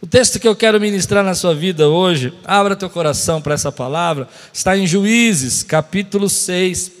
O 0.00 0.06
texto 0.06 0.38
que 0.38 0.46
eu 0.46 0.54
quero 0.54 0.80
ministrar 0.80 1.24
na 1.24 1.34
sua 1.34 1.52
vida 1.52 1.88
hoje, 1.88 2.32
abra 2.44 2.76
teu 2.76 2.88
coração 2.88 3.42
para 3.42 3.54
essa 3.54 3.72
palavra, 3.72 4.28
está 4.52 4.78
em 4.78 4.86
Juízes, 4.86 5.64
capítulo 5.64 6.28
6, 6.28 6.92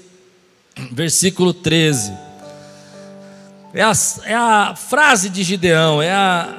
versículo 0.90 1.54
13. 1.54 2.12
É 3.72 3.82
a, 3.82 3.92
é 4.24 4.34
a 4.34 4.74
frase 4.74 5.28
de 5.28 5.44
Gideão, 5.44 6.02
é 6.02 6.10
a 6.10 6.58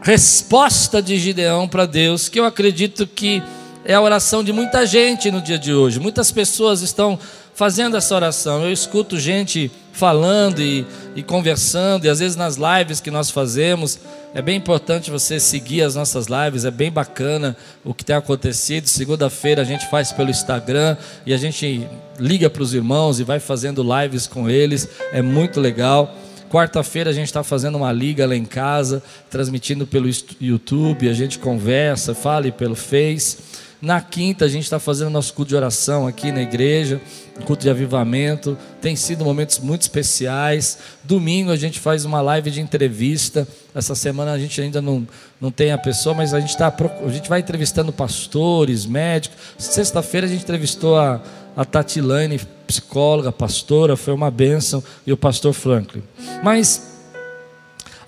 resposta 0.00 1.02
de 1.02 1.18
Gideão 1.18 1.66
para 1.66 1.86
Deus, 1.86 2.28
que 2.28 2.38
eu 2.38 2.44
acredito 2.44 3.04
que 3.04 3.42
é 3.84 3.94
a 3.94 4.00
oração 4.00 4.44
de 4.44 4.52
muita 4.52 4.86
gente 4.86 5.28
no 5.28 5.42
dia 5.42 5.58
de 5.58 5.74
hoje. 5.74 5.98
Muitas 5.98 6.30
pessoas 6.30 6.82
estão 6.82 7.18
fazendo 7.58 7.96
essa 7.96 8.14
oração. 8.14 8.62
Eu 8.62 8.72
escuto 8.72 9.18
gente 9.18 9.68
falando 9.92 10.62
e, 10.62 10.86
e, 11.16 11.24
conversando, 11.24 12.04
e 12.04 12.08
às 12.08 12.20
vezes 12.20 12.36
nas 12.36 12.56
lives 12.56 13.00
que 13.00 13.10
nós 13.10 13.32
fazemos, 13.32 13.98
é 14.32 14.40
bem 14.40 14.56
importante 14.56 15.10
você 15.10 15.40
seguir 15.40 15.82
as 15.82 15.96
nossas 15.96 16.28
lives, 16.28 16.64
é 16.64 16.70
bem 16.70 16.88
bacana 16.88 17.56
o 17.84 17.92
que 17.92 18.04
tem 18.04 18.14
acontecido. 18.14 18.86
Segunda-feira 18.86 19.62
a 19.62 19.64
gente 19.64 19.90
faz 19.90 20.12
pelo 20.12 20.30
Instagram 20.30 20.96
e 21.26 21.34
a 21.34 21.36
gente 21.36 21.84
liga 22.16 22.48
para 22.48 22.62
os 22.62 22.74
irmãos 22.74 23.18
e 23.18 23.24
vai 23.24 23.40
fazendo 23.40 23.82
lives 23.82 24.28
com 24.28 24.48
eles, 24.48 24.88
é 25.12 25.20
muito 25.20 25.60
legal. 25.60 26.14
Quarta-feira 26.48 27.10
a 27.10 27.12
gente 27.12 27.26
está 27.26 27.42
fazendo 27.42 27.76
uma 27.76 27.90
liga 27.90 28.24
lá 28.24 28.36
em 28.36 28.44
casa, 28.44 29.02
transmitindo 29.28 29.84
pelo 29.84 30.08
YouTube, 30.40 31.08
a 31.08 31.12
gente 31.12 31.40
conversa, 31.40 32.14
fala 32.14 32.52
pelo 32.52 32.76
Face. 32.76 33.36
Na 33.80 34.00
quinta 34.00 34.44
a 34.44 34.48
gente 34.48 34.64
está 34.64 34.80
fazendo 34.80 35.10
nosso 35.10 35.32
culto 35.32 35.50
de 35.50 35.56
oração 35.56 36.06
aqui 36.06 36.32
na 36.32 36.42
igreja, 36.42 37.00
culto 37.44 37.62
de 37.62 37.70
avivamento. 37.70 38.58
Tem 38.80 38.96
sido 38.96 39.24
momentos 39.24 39.60
muito 39.60 39.82
especiais. 39.82 40.78
Domingo 41.04 41.52
a 41.52 41.56
gente 41.56 41.78
faz 41.78 42.04
uma 42.04 42.20
live 42.20 42.50
de 42.50 42.60
entrevista. 42.60 43.46
Essa 43.72 43.94
semana 43.94 44.32
a 44.32 44.38
gente 44.38 44.60
ainda 44.60 44.82
não, 44.82 45.06
não 45.40 45.52
tem 45.52 45.70
a 45.70 45.78
pessoa, 45.78 46.12
mas 46.12 46.34
a 46.34 46.40
gente, 46.40 46.56
tá, 46.56 46.74
a 47.04 47.10
gente 47.10 47.28
vai 47.28 47.38
entrevistando 47.38 47.92
pastores, 47.92 48.84
médicos. 48.84 49.38
Sexta-feira 49.56 50.26
a 50.26 50.30
gente 50.30 50.42
entrevistou 50.42 50.98
a, 50.98 51.22
a 51.56 51.64
Tatilane, 51.64 52.40
psicóloga, 52.66 53.30
pastora, 53.30 53.96
foi 53.96 54.12
uma 54.12 54.30
bênção, 54.30 54.82
e 55.06 55.12
o 55.12 55.16
pastor 55.16 55.52
Franklin. 55.52 56.02
Mas 56.42 56.87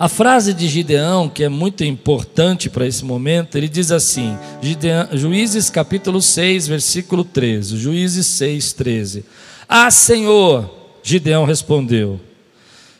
a 0.00 0.08
frase 0.08 0.54
de 0.54 0.66
Gideão, 0.66 1.28
que 1.28 1.44
é 1.44 1.48
muito 1.50 1.84
importante 1.84 2.70
para 2.70 2.86
esse 2.86 3.04
momento, 3.04 3.58
ele 3.58 3.68
diz 3.68 3.92
assim: 3.92 4.34
Gideão, 4.62 5.08
Juízes 5.12 5.68
capítulo 5.68 6.22
6, 6.22 6.66
versículo 6.68 7.22
13. 7.22 7.76
Juízes 7.76 8.26
6, 8.28 8.72
13. 8.72 9.24
Ah, 9.68 9.90
Senhor, 9.90 10.70
Gideão 11.02 11.44
respondeu: 11.44 12.18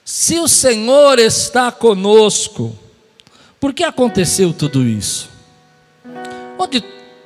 Se 0.04 0.38
o 0.40 0.46
Senhor 0.46 1.18
está 1.18 1.72
conosco, 1.72 2.76
por 3.58 3.72
que 3.72 3.82
aconteceu 3.82 4.52
tudo 4.52 4.86
isso? 4.86 5.30
Onde 6.58 6.84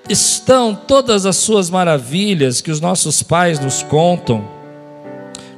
estão 0.08 0.72
todas 0.72 1.26
as 1.26 1.34
suas 1.34 1.68
maravilhas 1.68 2.60
que 2.60 2.70
os 2.70 2.80
nossos 2.80 3.24
pais 3.24 3.58
nos 3.58 3.82
contam? 3.82 4.48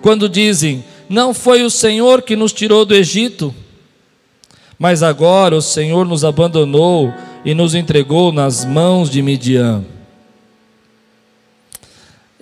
Quando 0.00 0.26
dizem: 0.26 0.82
Não 1.06 1.34
foi 1.34 1.62
o 1.62 1.68
Senhor 1.68 2.22
que 2.22 2.34
nos 2.34 2.54
tirou 2.54 2.86
do 2.86 2.94
Egito? 2.94 3.54
Mas 4.78 5.02
agora 5.02 5.56
o 5.56 5.62
Senhor 5.62 6.06
nos 6.06 6.24
abandonou 6.24 7.12
e 7.44 7.54
nos 7.54 7.74
entregou 7.74 8.32
nas 8.32 8.64
mãos 8.64 9.08
de 9.08 9.22
Midian. 9.22 9.84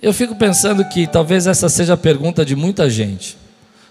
Eu 0.01 0.13
fico 0.13 0.35
pensando 0.35 0.83
que 0.89 1.07
talvez 1.07 1.47
essa 1.47 1.69
seja 1.69 1.93
a 1.93 1.97
pergunta 1.97 2.45
de 2.45 2.55
muita 2.55 2.89
gente. 2.89 3.37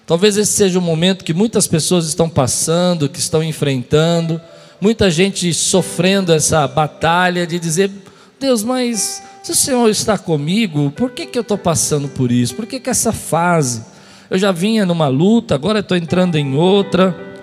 Talvez 0.07 0.37
esse 0.37 0.53
seja 0.53 0.79
o 0.79 0.83
momento 0.83 1.25
que 1.25 1.33
muitas 1.33 1.67
pessoas 1.67 2.07
estão 2.07 2.29
passando, 2.29 3.09
que 3.09 3.19
estão 3.19 3.43
enfrentando, 3.43 4.41
muita 4.81 5.11
gente 5.11 5.53
sofrendo 5.55 6.33
essa 6.33 6.69
batalha 6.69 7.47
de 7.47 7.59
dizer: 7.59 7.91
Deus, 8.39 8.63
mas 8.63 9.23
se 9.43 9.53
o 9.53 9.55
Senhor 9.55 9.89
está 9.89 10.19
comigo, 10.19 10.91
por 10.91 11.11
que, 11.11 11.25
que 11.25 11.39
eu 11.39 11.43
estou 11.43 11.57
passando 11.57 12.09
por 12.09 12.31
isso? 12.31 12.55
Por 12.55 12.67
que, 12.67 12.79
que 12.79 12.91
essa 12.91 13.13
fase? 13.13 13.83
Eu 14.29 14.39
já 14.39 14.53
vinha 14.53 14.85
numa 14.85 15.09
luta, 15.09 15.55
agora 15.55 15.81
estou 15.81 15.97
entrando 15.97 16.37
em 16.37 16.55
outra. 16.55 17.34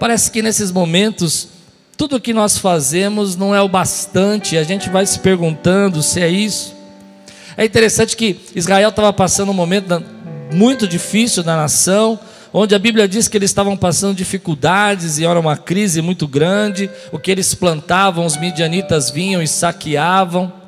Parece 0.00 0.30
que 0.30 0.40
nesses 0.40 0.72
momentos, 0.72 1.48
tudo 1.94 2.16
o 2.16 2.20
que 2.20 2.32
nós 2.32 2.56
fazemos 2.56 3.36
não 3.36 3.54
é 3.54 3.60
o 3.60 3.68
bastante, 3.68 4.56
a 4.56 4.64
gente 4.64 4.88
vai 4.88 5.04
se 5.04 5.18
perguntando 5.18 6.02
se 6.02 6.22
é 6.22 6.28
isso. 6.28 6.74
É 7.54 7.66
interessante 7.66 8.16
que 8.16 8.40
Israel 8.56 8.88
estava 8.88 9.12
passando 9.12 9.50
um 9.50 9.54
momento 9.54 10.02
muito 10.54 10.88
difícil 10.88 11.44
na 11.44 11.54
nação, 11.54 12.18
onde 12.50 12.74
a 12.74 12.78
Bíblia 12.78 13.06
diz 13.06 13.28
que 13.28 13.36
eles 13.36 13.50
estavam 13.50 13.76
passando 13.76 14.16
dificuldades 14.16 15.18
e 15.18 15.26
era 15.26 15.38
uma 15.38 15.58
crise 15.58 16.00
muito 16.00 16.26
grande. 16.26 16.88
O 17.12 17.18
que 17.18 17.30
eles 17.30 17.54
plantavam, 17.54 18.24
os 18.24 18.38
midianitas 18.38 19.10
vinham 19.10 19.42
e 19.42 19.46
saqueavam. 19.46 20.59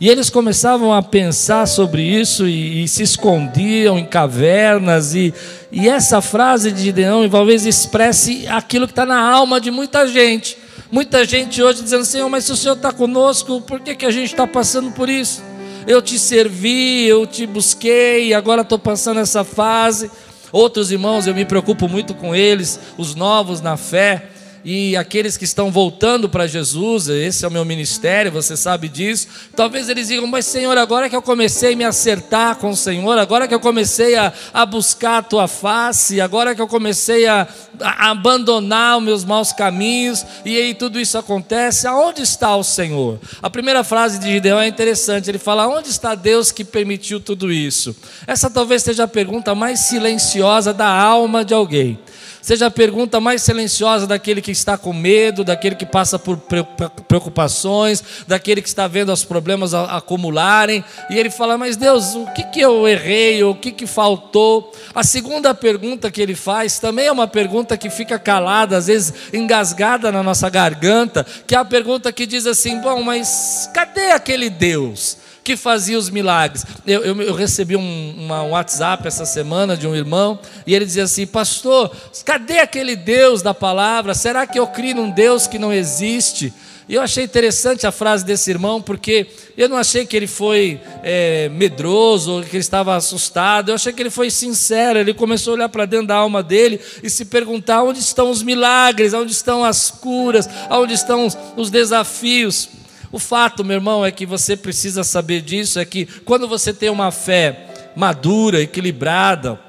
E 0.00 0.08
eles 0.08 0.30
começavam 0.30 0.92
a 0.94 1.02
pensar 1.02 1.66
sobre 1.66 2.02
isso 2.02 2.46
e, 2.46 2.84
e 2.84 2.88
se 2.88 3.02
escondiam 3.02 3.98
em 3.98 4.04
cavernas. 4.04 5.12
E, 5.12 5.34
e 5.72 5.88
essa 5.88 6.20
frase 6.20 6.70
de 6.70 6.82
Gideão 6.82 7.28
talvez 7.28 7.66
expresse 7.66 8.46
aquilo 8.46 8.86
que 8.86 8.92
está 8.92 9.04
na 9.04 9.20
alma 9.20 9.60
de 9.60 9.72
muita 9.72 10.06
gente. 10.06 10.56
Muita 10.90 11.24
gente 11.24 11.60
hoje 11.60 11.82
dizendo: 11.82 12.04
Senhor, 12.04 12.28
mas 12.28 12.44
se 12.44 12.52
o 12.52 12.56
Senhor 12.56 12.76
está 12.76 12.92
conosco, 12.92 13.60
por 13.60 13.80
que, 13.80 13.96
que 13.96 14.06
a 14.06 14.10
gente 14.10 14.30
está 14.30 14.46
passando 14.46 14.92
por 14.92 15.08
isso? 15.08 15.42
Eu 15.84 16.00
te 16.00 16.16
servi, 16.16 17.06
eu 17.06 17.26
te 17.26 17.44
busquei, 17.44 18.32
agora 18.34 18.62
estou 18.62 18.78
passando 18.78 19.18
essa 19.18 19.42
fase. 19.42 20.10
Outros 20.52 20.92
irmãos, 20.92 21.26
eu 21.26 21.34
me 21.34 21.44
preocupo 21.44 21.88
muito 21.88 22.14
com 22.14 22.34
eles, 22.34 22.78
os 22.96 23.16
novos 23.16 23.60
na 23.60 23.76
fé 23.76 24.28
e 24.70 24.94
aqueles 24.98 25.38
que 25.38 25.44
estão 25.44 25.70
voltando 25.70 26.28
para 26.28 26.46
Jesus, 26.46 27.08
esse 27.08 27.42
é 27.42 27.48
o 27.48 27.50
meu 27.50 27.64
ministério, 27.64 28.30
você 28.30 28.54
sabe 28.54 28.86
disso. 28.86 29.26
Talvez 29.56 29.88
eles 29.88 30.08
digam, 30.08 30.26
mas 30.26 30.44
Senhor, 30.44 30.76
agora 30.76 31.08
que 31.08 31.16
eu 31.16 31.22
comecei 31.22 31.72
a 31.72 31.76
me 31.76 31.84
acertar 31.84 32.56
com 32.56 32.68
o 32.68 32.76
Senhor, 32.76 33.16
agora 33.16 33.48
que 33.48 33.54
eu 33.54 33.60
comecei 33.60 34.14
a, 34.14 34.30
a 34.52 34.66
buscar 34.66 35.16
a 35.16 35.22
tua 35.22 35.48
face, 35.48 36.20
agora 36.20 36.54
que 36.54 36.60
eu 36.60 36.68
comecei 36.68 37.26
a, 37.26 37.48
a 37.80 38.10
abandonar 38.10 38.98
os 38.98 39.04
meus 39.04 39.24
maus 39.24 39.54
caminhos, 39.54 40.22
e 40.44 40.54
aí 40.58 40.74
tudo 40.74 41.00
isso 41.00 41.16
acontece, 41.16 41.86
aonde 41.86 42.20
está 42.20 42.54
o 42.54 42.62
Senhor? 42.62 43.18
A 43.40 43.48
primeira 43.48 43.82
frase 43.82 44.18
de 44.18 44.30
Gideão 44.30 44.60
é 44.60 44.68
interessante, 44.68 45.30
ele 45.30 45.38
fala: 45.38 45.66
onde 45.66 45.88
está 45.88 46.14
Deus 46.14 46.52
que 46.52 46.62
permitiu 46.62 47.20
tudo 47.20 47.50
isso? 47.50 47.96
Essa 48.26 48.50
talvez 48.50 48.82
seja 48.82 49.04
a 49.04 49.08
pergunta 49.08 49.54
mais 49.54 49.80
silenciosa 49.80 50.74
da 50.74 50.88
alma 50.88 51.42
de 51.42 51.54
alguém 51.54 51.98
seja 52.48 52.68
a 52.68 52.70
pergunta 52.70 53.20
mais 53.20 53.42
silenciosa 53.42 54.06
daquele 54.06 54.40
que 54.40 54.50
está 54.50 54.78
com 54.78 54.90
medo, 54.90 55.44
daquele 55.44 55.74
que 55.74 55.84
passa 55.84 56.18
por 56.18 56.40
preocupações, 57.06 58.02
daquele 58.26 58.62
que 58.62 58.68
está 58.68 58.88
vendo 58.88 59.12
os 59.12 59.22
problemas 59.22 59.74
acumularem, 59.74 60.82
e 61.10 61.18
ele 61.18 61.28
fala: 61.28 61.58
Mas 61.58 61.76
Deus, 61.76 62.14
o 62.14 62.24
que, 62.32 62.42
que 62.44 62.58
eu 62.58 62.88
errei, 62.88 63.44
o 63.44 63.54
que, 63.54 63.70
que 63.70 63.86
faltou? 63.86 64.72
A 64.94 65.04
segunda 65.04 65.54
pergunta 65.54 66.10
que 66.10 66.22
ele 66.22 66.34
faz 66.34 66.78
também 66.78 67.04
é 67.08 67.12
uma 67.12 67.28
pergunta 67.28 67.76
que 67.76 67.90
fica 67.90 68.18
calada, 68.18 68.78
às 68.78 68.86
vezes 68.86 69.12
engasgada 69.30 70.10
na 70.10 70.22
nossa 70.22 70.48
garganta, 70.48 71.26
que 71.46 71.54
é 71.54 71.58
a 71.58 71.66
pergunta 71.66 72.10
que 72.10 72.24
diz 72.24 72.46
assim: 72.46 72.80
Bom, 72.80 73.02
mas 73.02 73.68
cadê 73.74 74.12
aquele 74.12 74.48
Deus? 74.48 75.17
Que 75.48 75.56
fazia 75.56 75.96
os 75.96 76.10
milagres. 76.10 76.66
Eu, 76.86 77.02
eu, 77.02 77.22
eu 77.22 77.34
recebi 77.34 77.74
um, 77.74 78.14
uma, 78.18 78.42
um 78.42 78.50
WhatsApp 78.50 79.08
essa 79.08 79.24
semana 79.24 79.78
de 79.78 79.86
um 79.86 79.96
irmão 79.96 80.38
e 80.66 80.74
ele 80.74 80.84
dizia 80.84 81.04
assim: 81.04 81.26
Pastor, 81.26 81.90
cadê 82.22 82.58
aquele 82.58 82.94
Deus 82.94 83.40
da 83.40 83.54
palavra? 83.54 84.12
Será 84.12 84.46
que 84.46 84.58
eu 84.58 84.66
crio 84.66 84.96
num 84.96 85.10
Deus 85.10 85.46
que 85.46 85.58
não 85.58 85.72
existe? 85.72 86.52
E 86.86 86.94
eu 86.94 87.02
achei 87.02 87.24
interessante 87.24 87.86
a 87.86 87.92
frase 87.92 88.26
desse 88.26 88.50
irmão, 88.50 88.80
porque 88.80 89.26
eu 89.56 89.70
não 89.70 89.76
achei 89.78 90.04
que 90.04 90.14
ele 90.14 90.26
foi 90.26 90.80
é, 91.02 91.48
medroso, 91.48 92.32
ou 92.32 92.42
que 92.42 92.56
ele 92.56 92.58
estava 92.58 92.94
assustado, 92.94 93.70
eu 93.70 93.74
achei 93.74 93.92
que 93.92 94.02
ele 94.02 94.10
foi 94.10 94.30
sincero. 94.30 94.98
Ele 94.98 95.14
começou 95.14 95.52
a 95.52 95.56
olhar 95.56 95.68
para 95.70 95.86
dentro 95.86 96.08
da 96.08 96.16
alma 96.16 96.42
dele 96.42 96.78
e 97.02 97.08
se 97.08 97.24
perguntar: 97.24 97.82
onde 97.82 98.00
estão 98.00 98.30
os 98.30 98.42
milagres, 98.42 99.14
onde 99.14 99.32
estão 99.32 99.64
as 99.64 99.90
curas, 99.90 100.46
onde 100.70 100.92
estão 100.92 101.26
os 101.56 101.70
desafios. 101.70 102.68
O 103.10 103.18
fato, 103.18 103.64
meu 103.64 103.76
irmão, 103.76 104.04
é 104.04 104.10
que 104.10 104.26
você 104.26 104.56
precisa 104.56 105.02
saber 105.02 105.40
disso: 105.40 105.78
é 105.78 105.84
que 105.84 106.06
quando 106.24 106.46
você 106.46 106.72
tem 106.72 106.90
uma 106.90 107.10
fé 107.10 107.90
madura, 107.96 108.60
equilibrada, 108.60 109.67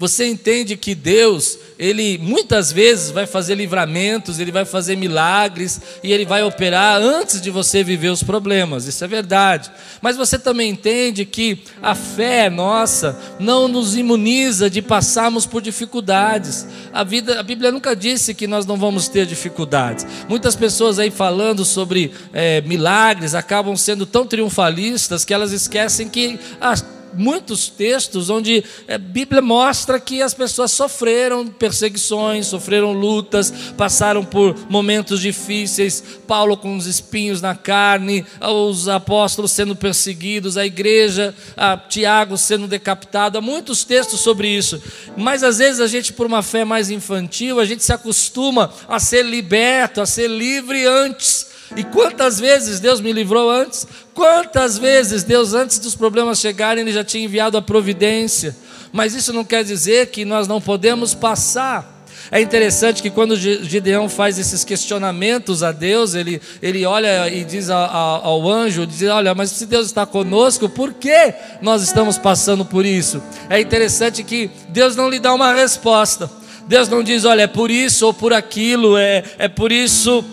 você 0.00 0.26
entende 0.26 0.78
que 0.78 0.94
Deus, 0.94 1.58
Ele 1.78 2.16
muitas 2.16 2.72
vezes 2.72 3.10
vai 3.10 3.26
fazer 3.26 3.54
livramentos, 3.54 4.38
Ele 4.38 4.50
vai 4.50 4.64
fazer 4.64 4.96
milagres 4.96 5.78
e 6.02 6.10
Ele 6.10 6.24
vai 6.24 6.42
operar 6.42 7.02
antes 7.02 7.38
de 7.38 7.50
você 7.50 7.84
viver 7.84 8.08
os 8.08 8.22
problemas, 8.22 8.86
isso 8.86 9.04
é 9.04 9.06
verdade. 9.06 9.70
Mas 10.00 10.16
você 10.16 10.38
também 10.38 10.70
entende 10.70 11.26
que 11.26 11.64
a 11.82 11.94
fé 11.94 12.48
nossa 12.48 13.14
não 13.38 13.68
nos 13.68 13.94
imuniza 13.94 14.70
de 14.70 14.80
passarmos 14.80 15.44
por 15.44 15.60
dificuldades. 15.60 16.66
A, 16.94 17.04
vida, 17.04 17.38
a 17.38 17.42
Bíblia 17.42 17.70
nunca 17.70 17.94
disse 17.94 18.32
que 18.32 18.46
nós 18.46 18.64
não 18.64 18.78
vamos 18.78 19.06
ter 19.06 19.26
dificuldades. 19.26 20.06
Muitas 20.26 20.56
pessoas 20.56 20.98
aí 20.98 21.10
falando 21.10 21.62
sobre 21.62 22.10
é, 22.32 22.62
milagres 22.62 23.34
acabam 23.34 23.76
sendo 23.76 24.06
tão 24.06 24.26
triunfalistas 24.26 25.26
que 25.26 25.34
elas 25.34 25.52
esquecem 25.52 26.08
que. 26.08 26.40
Ah, 26.58 26.74
muitos 27.14 27.68
textos 27.68 28.30
onde 28.30 28.64
a 28.88 28.98
Bíblia 28.98 29.42
mostra 29.42 30.00
que 30.00 30.22
as 30.22 30.34
pessoas 30.34 30.72
sofreram 30.72 31.46
perseguições, 31.46 32.46
sofreram 32.46 32.92
lutas, 32.92 33.52
passaram 33.76 34.24
por 34.24 34.56
momentos 34.68 35.20
difíceis. 35.20 36.02
Paulo 36.26 36.56
com 36.56 36.76
os 36.76 36.86
espinhos 36.86 37.40
na 37.40 37.54
carne, 37.54 38.24
os 38.40 38.88
apóstolos 38.88 39.52
sendo 39.52 39.74
perseguidos, 39.74 40.56
a 40.56 40.64
igreja, 40.64 41.34
a 41.56 41.76
Tiago 41.76 42.36
sendo 42.36 42.66
decapitado. 42.66 43.38
Há 43.38 43.40
muitos 43.40 43.84
textos 43.84 44.20
sobre 44.20 44.48
isso. 44.48 44.82
Mas 45.16 45.42
às 45.42 45.58
vezes 45.58 45.80
a 45.80 45.86
gente, 45.86 46.12
por 46.12 46.26
uma 46.26 46.42
fé 46.42 46.64
mais 46.64 46.90
infantil, 46.90 47.60
a 47.60 47.64
gente 47.64 47.82
se 47.82 47.92
acostuma 47.92 48.72
a 48.88 48.98
ser 48.98 49.24
liberto, 49.24 50.00
a 50.00 50.06
ser 50.06 50.28
livre 50.28 50.86
antes 50.86 51.49
e 51.76 51.84
quantas 51.84 52.40
vezes 52.40 52.80
Deus 52.80 53.00
me 53.00 53.12
livrou 53.12 53.50
antes? 53.50 53.86
Quantas 54.14 54.76
vezes 54.76 55.22
Deus, 55.22 55.54
antes 55.54 55.78
dos 55.78 55.94
problemas 55.94 56.40
chegarem, 56.40 56.82
Ele 56.82 56.92
já 56.92 57.04
tinha 57.04 57.24
enviado 57.24 57.56
a 57.56 57.62
providência? 57.62 58.56
Mas 58.92 59.14
isso 59.14 59.32
não 59.32 59.44
quer 59.44 59.62
dizer 59.62 60.08
que 60.08 60.24
nós 60.24 60.48
não 60.48 60.60
podemos 60.60 61.14
passar. 61.14 62.00
É 62.32 62.40
interessante 62.40 63.02
que 63.02 63.10
quando 63.10 63.36
Gideão 63.36 64.08
faz 64.08 64.38
esses 64.38 64.64
questionamentos 64.64 65.62
a 65.62 65.72
Deus, 65.72 66.14
ele, 66.14 66.40
ele 66.62 66.84
olha 66.84 67.28
e 67.28 67.44
diz 67.44 67.70
ao, 67.70 67.82
ao 68.24 68.48
anjo, 68.48 68.86
diz, 68.86 69.02
olha, 69.08 69.34
mas 69.34 69.50
se 69.50 69.66
Deus 69.66 69.86
está 69.86 70.06
conosco, 70.06 70.68
por 70.68 70.92
que 70.94 71.34
nós 71.60 71.82
estamos 71.82 72.18
passando 72.18 72.64
por 72.64 72.84
isso? 72.84 73.22
É 73.48 73.60
interessante 73.60 74.22
que 74.22 74.50
Deus 74.68 74.94
não 74.94 75.08
lhe 75.08 75.18
dá 75.18 75.32
uma 75.32 75.52
resposta. 75.52 76.30
Deus 76.68 76.88
não 76.88 77.02
diz, 77.02 77.24
olha, 77.24 77.42
é 77.42 77.46
por 77.48 77.70
isso 77.70 78.06
ou 78.06 78.14
por 78.14 78.32
aquilo, 78.32 78.96
é, 78.96 79.24
é 79.38 79.48
por 79.48 79.72
isso 79.72 80.24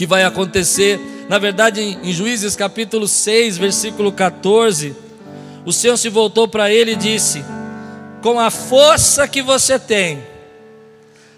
que 0.00 0.06
vai 0.06 0.24
acontecer. 0.24 0.98
Na 1.28 1.36
verdade, 1.36 1.82
em 1.82 2.10
Juízes 2.10 2.56
capítulo 2.56 3.06
6, 3.06 3.58
versículo 3.58 4.10
14, 4.10 4.96
o 5.62 5.74
Senhor 5.74 5.98
se 5.98 6.08
voltou 6.08 6.48
para 6.48 6.72
ele 6.72 6.92
e 6.92 6.96
disse: 6.96 7.44
Com 8.22 8.40
a 8.40 8.50
força 8.50 9.28
que 9.28 9.42
você 9.42 9.78
tem, 9.78 10.22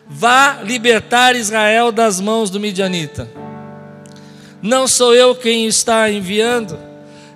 vá 0.09 0.61
libertar 0.63 1.35
Israel 1.35 1.91
das 1.91 2.21
mãos 2.21 2.51
do 2.51 2.61
midianita. 2.61 3.29
Não 4.63 4.87
sou 4.87 5.13
eu 5.13 5.35
quem 5.35 5.67
está 5.67 6.09
enviando 6.09 6.79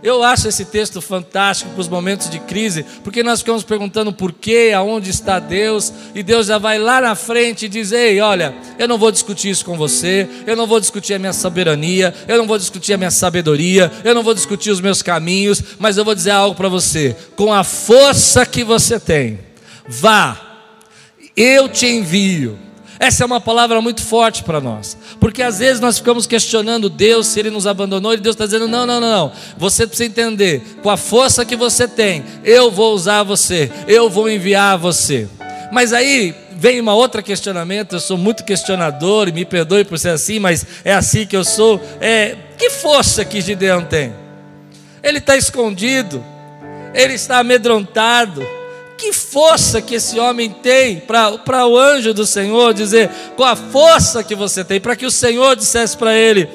eu 0.06 0.22
acho 0.22 0.46
esse 0.46 0.64
texto 0.64 1.00
fantástico 1.00 1.72
para 1.72 1.80
os 1.80 1.88
momentos 1.88 2.30
de 2.30 2.38
crise, 2.38 2.86
porque 3.02 3.24
nós 3.24 3.40
ficamos 3.40 3.64
perguntando 3.64 4.12
por 4.12 4.32
quê, 4.32 4.72
aonde 4.72 5.10
está 5.10 5.40
Deus, 5.40 5.92
e 6.14 6.22
Deus 6.22 6.46
já 6.46 6.58
vai 6.58 6.78
lá 6.78 7.00
na 7.00 7.16
frente 7.16 7.66
e 7.66 7.68
diz: 7.68 7.90
Ei, 7.90 8.20
olha, 8.20 8.54
eu 8.78 8.86
não 8.86 8.98
vou 8.98 9.10
discutir 9.10 9.50
isso 9.50 9.64
com 9.64 9.76
você, 9.76 10.28
eu 10.46 10.54
não 10.54 10.64
vou 10.64 10.78
discutir 10.78 11.14
a 11.14 11.18
minha 11.18 11.32
soberania, 11.32 12.14
eu 12.28 12.38
não 12.38 12.46
vou 12.46 12.56
discutir 12.56 12.92
a 12.92 12.96
minha 12.96 13.10
sabedoria, 13.10 13.90
eu 14.04 14.14
não 14.14 14.22
vou 14.22 14.32
discutir 14.32 14.70
os 14.70 14.80
meus 14.80 15.02
caminhos, 15.02 15.60
mas 15.76 15.96
eu 15.96 16.04
vou 16.04 16.14
dizer 16.14 16.30
algo 16.30 16.54
para 16.54 16.68
você: 16.68 17.16
com 17.34 17.52
a 17.52 17.64
força 17.64 18.46
que 18.46 18.62
você 18.62 19.00
tem, 19.00 19.40
vá, 19.88 20.40
eu 21.36 21.68
te 21.68 21.84
envio 21.88 22.56
essa 22.98 23.22
é 23.22 23.26
uma 23.26 23.40
palavra 23.40 23.81
muito 23.81 24.02
forte 24.02 24.43
para 24.43 24.60
nós, 24.60 24.96
porque 25.20 25.43
às 25.43 25.58
vezes 25.58 25.81
nós 25.81 25.98
ficamos 25.98 26.26
questionando 26.26 26.88
Deus 26.88 27.26
se 27.26 27.40
Ele 27.40 27.50
nos 27.50 27.66
abandonou, 27.66 28.14
e 28.14 28.16
Deus 28.16 28.34
está 28.34 28.44
dizendo: 28.44 28.66
não, 28.66 28.87
não, 28.87 29.00
não, 29.00 29.10
não, 29.10 29.32
você 29.56 29.87
precisa 29.87 30.08
entender, 30.08 30.62
com 30.82 30.90
a 30.90 30.96
força 30.96 31.44
que 31.44 31.56
você 31.56 31.87
tem, 31.87 32.25
eu 32.44 32.70
vou 32.70 32.94
usar 32.94 33.22
você, 33.22 33.70
eu 33.87 34.08
vou 34.08 34.31
enviar 34.31 34.78
você. 34.78 35.28
Mas 35.72 35.93
aí 35.93 36.34
vem 36.52 36.81
uma 36.81 36.94
outra 36.94 37.22
questionamento, 37.22 37.96
eu 37.96 38.00
sou 38.00 38.16
muito 38.16 38.44
questionador, 38.44 39.28
e 39.28 39.32
me 39.32 39.44
perdoe 39.44 39.84
por 39.84 39.99
ser 39.99 40.10
assim, 40.10 40.38
mas 40.38 40.64
é 40.84 40.94
assim 40.94 41.26
que 41.26 41.37
eu 41.37 41.44
sou. 41.44 41.81
É, 42.00 42.37
que 42.56 42.70
força 42.70 43.25
que 43.25 43.40
Gideão 43.40 43.84
tem? 43.84 44.14
Ele 45.02 45.19
está 45.19 45.37
escondido, 45.37 46.25
ele 46.94 47.14
está 47.14 47.38
amedrontado, 47.38 48.42
que 48.96 49.12
força 49.12 49.82
que 49.82 49.94
esse 49.94 50.19
homem 50.19 50.50
tem 50.50 51.00
para 51.00 51.66
o 51.66 51.78
anjo 51.78 52.14
do 52.14 52.26
Senhor 52.26 52.72
dizer, 52.72 53.10
com 53.37 53.44
a 53.44 53.54
força 53.54 54.25
que 54.25 54.34
você 54.34 54.64
tem, 54.64 54.81
para 54.81 54.96
que 54.96 55.06
o 55.06 55.10
Senhor 55.10 55.54
dissesse 55.54 55.96
para 55.96 56.14
ele, 56.14 56.48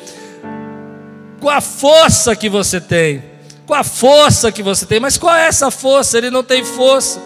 com 1.40 1.50
a 1.50 1.62
força 1.62 2.36
que 2.36 2.50
você 2.50 2.82
tem, 2.82 3.24
com 3.66 3.74
a 3.74 3.84
força 3.84 4.52
que 4.52 4.64
você 4.64 4.86
tem, 4.86 5.00
mas 5.00 5.18
qual 5.18 5.36
é 5.36 5.48
essa 5.48 5.70
força? 5.70 6.18
Ele 6.18 6.30
não 6.30 6.44
tem 6.44 6.64
força. 6.64 7.22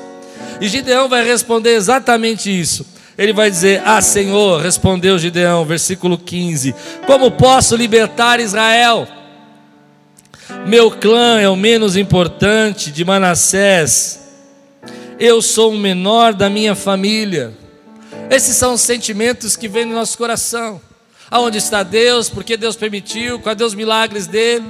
E 0.59 0.67
Gideão 0.67 1.07
vai 1.07 1.23
responder 1.23 1.75
exatamente 1.75 2.49
isso. 2.49 2.85
Ele 3.17 3.33
vai 3.33 3.49
dizer: 3.49 3.81
Ah, 3.85 4.01
Senhor, 4.01 4.61
respondeu 4.61 5.17
Gideão, 5.17 5.65
versículo 5.65 6.17
15: 6.17 6.75
Como 7.07 7.31
posso 7.31 7.75
libertar 7.75 8.39
Israel? 8.39 9.07
Meu 10.65 10.91
clã 10.91 11.39
é 11.39 11.49
o 11.49 11.55
menos 11.55 11.95
importante 11.95 12.91
de 12.91 13.03
Manassés 13.03 14.24
eu 15.19 15.41
sou 15.41 15.71
o 15.71 15.77
menor 15.77 16.33
da 16.33 16.49
minha 16.49 16.75
família. 16.75 17.53
Esses 18.29 18.55
são 18.55 18.73
os 18.73 18.81
sentimentos 18.81 19.55
que 19.55 19.67
vêm 19.67 19.85
no 19.85 19.95
nosso 19.95 20.17
coração. 20.17 20.81
Aonde 21.29 21.57
está 21.57 21.83
Deus? 21.83 22.29
Porque 22.29 22.57
Deus 22.57 22.75
permitiu? 22.75 23.39
Cadê 23.39 23.63
os 23.63 23.73
milagres 23.73 24.27
dele? 24.27 24.65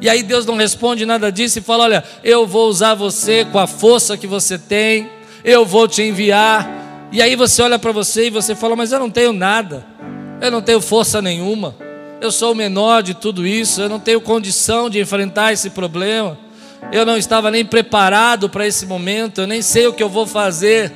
E 0.00 0.08
aí 0.08 0.22
Deus 0.22 0.46
não 0.46 0.56
responde 0.56 1.04
nada 1.04 1.30
disso 1.30 1.58
e 1.58 1.62
fala: 1.62 1.84
Olha, 1.84 2.04
eu 2.24 2.46
vou 2.46 2.68
usar 2.68 2.94
você 2.94 3.44
com 3.44 3.58
a 3.58 3.66
força 3.66 4.16
que 4.16 4.26
você 4.26 4.58
tem, 4.58 5.08
eu 5.44 5.64
vou 5.64 5.86
te 5.86 6.02
enviar. 6.02 7.08
E 7.12 7.20
aí 7.20 7.36
você 7.36 7.60
olha 7.62 7.78
para 7.78 7.92
você 7.92 8.26
e 8.26 8.30
você 8.30 8.54
fala: 8.54 8.74
Mas 8.74 8.92
eu 8.92 8.98
não 8.98 9.10
tenho 9.10 9.32
nada, 9.32 9.84
eu 10.40 10.50
não 10.50 10.62
tenho 10.62 10.80
força 10.80 11.20
nenhuma, 11.20 11.76
eu 12.20 12.32
sou 12.32 12.52
o 12.52 12.54
menor 12.54 13.02
de 13.02 13.12
tudo 13.14 13.46
isso, 13.46 13.82
eu 13.82 13.88
não 13.88 14.00
tenho 14.00 14.20
condição 14.20 14.88
de 14.88 14.98
enfrentar 14.98 15.52
esse 15.52 15.70
problema 15.70 16.38
eu 16.92 17.06
não 17.06 17.16
estava 17.16 17.50
nem 17.50 17.64
preparado 17.64 18.48
para 18.48 18.66
esse 18.66 18.86
momento, 18.86 19.40
eu 19.42 19.46
nem 19.46 19.62
sei 19.62 19.86
o 19.86 19.92
que 19.92 20.02
eu 20.02 20.08
vou 20.08 20.26
fazer. 20.26 20.92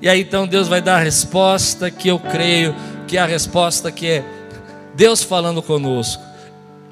E 0.00 0.08
aí 0.08 0.20
então 0.20 0.46
Deus 0.46 0.68
vai 0.68 0.82
dar 0.82 0.96
a 0.96 1.02
resposta 1.02 1.90
que 1.90 2.08
eu 2.08 2.18
creio 2.18 2.74
que 3.06 3.16
é 3.16 3.20
a 3.20 3.26
resposta 3.26 3.90
que 3.92 4.06
é 4.06 4.24
Deus 4.94 5.22
falando 5.22 5.62
conosco. 5.62 6.22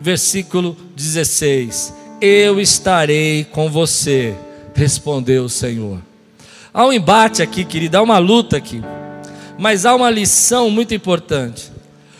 Versículo 0.01 0.77
16: 0.95 1.93
Eu 2.21 2.61
estarei 2.61 3.45
com 3.45 3.71
você, 3.71 4.35
respondeu 4.75 5.45
o 5.45 5.49
Senhor. 5.49 5.99
Há 6.73 6.87
um 6.87 6.93
embate 6.93 7.43
aqui, 7.43 7.65
querido, 7.65 7.97
há 7.97 8.03
uma 8.03 8.19
luta 8.19 8.57
aqui, 8.57 8.83
mas 9.59 9.87
há 9.87 9.95
uma 9.95 10.11
lição 10.11 10.71
muito 10.71 10.95
importante. 10.95 11.73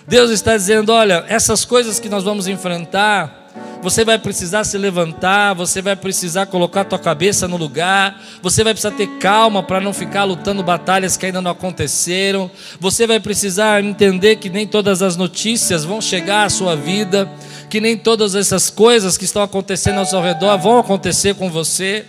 Deus 0.07 0.31
está 0.31 0.57
dizendo: 0.57 0.93
olha, 0.93 1.25
essas 1.29 1.65
coisas 1.65 1.99
que 1.99 2.09
nós 2.09 2.25
vamos 2.25 2.47
enfrentar, 2.47 3.44
você 3.85 4.03
vai 4.03 4.19
precisar 4.19 4.65
se 4.65 4.79
levantar, 4.79 5.53
você 5.53 5.83
vai 5.83 5.95
precisar 5.95 6.47
colocar 6.47 6.81
a 6.81 6.85
tua 6.85 6.99
cabeça 6.99 7.47
no 7.47 7.59
lugar, 7.59 8.19
você 8.41 8.65
vai 8.65 8.73
precisar 8.73 8.97
ter 8.97 9.07
calma 9.19 9.63
para 9.63 9.79
não 9.79 9.93
ficar 9.93 10.25
lutando 10.25 10.63
batalhas 10.63 11.19
que 11.19 11.27
ainda 11.27 11.43
não 11.43 11.51
aconteceram, 11.51 12.51
você 12.81 13.07
vai 13.07 13.21
precisar 13.21 13.85
entender 13.85 14.37
que 14.37 14.49
nem 14.49 14.67
todas 14.67 15.03
as 15.03 15.17
notícias 15.19 15.85
vão 15.85 16.01
chegar 16.01 16.45
à 16.45 16.49
sua 16.49 16.75
vida, 16.75 17.31
que 17.69 17.79
nem 17.79 17.95
todas 17.95 18.35
essas 18.35 18.71
coisas 18.71 19.19
que 19.19 19.27
estão 19.27 19.43
acontecendo 19.43 19.99
ao 19.99 20.07
seu 20.07 20.23
redor 20.23 20.57
vão 20.57 20.79
acontecer 20.79 21.35
com 21.35 21.51
você. 21.51 22.07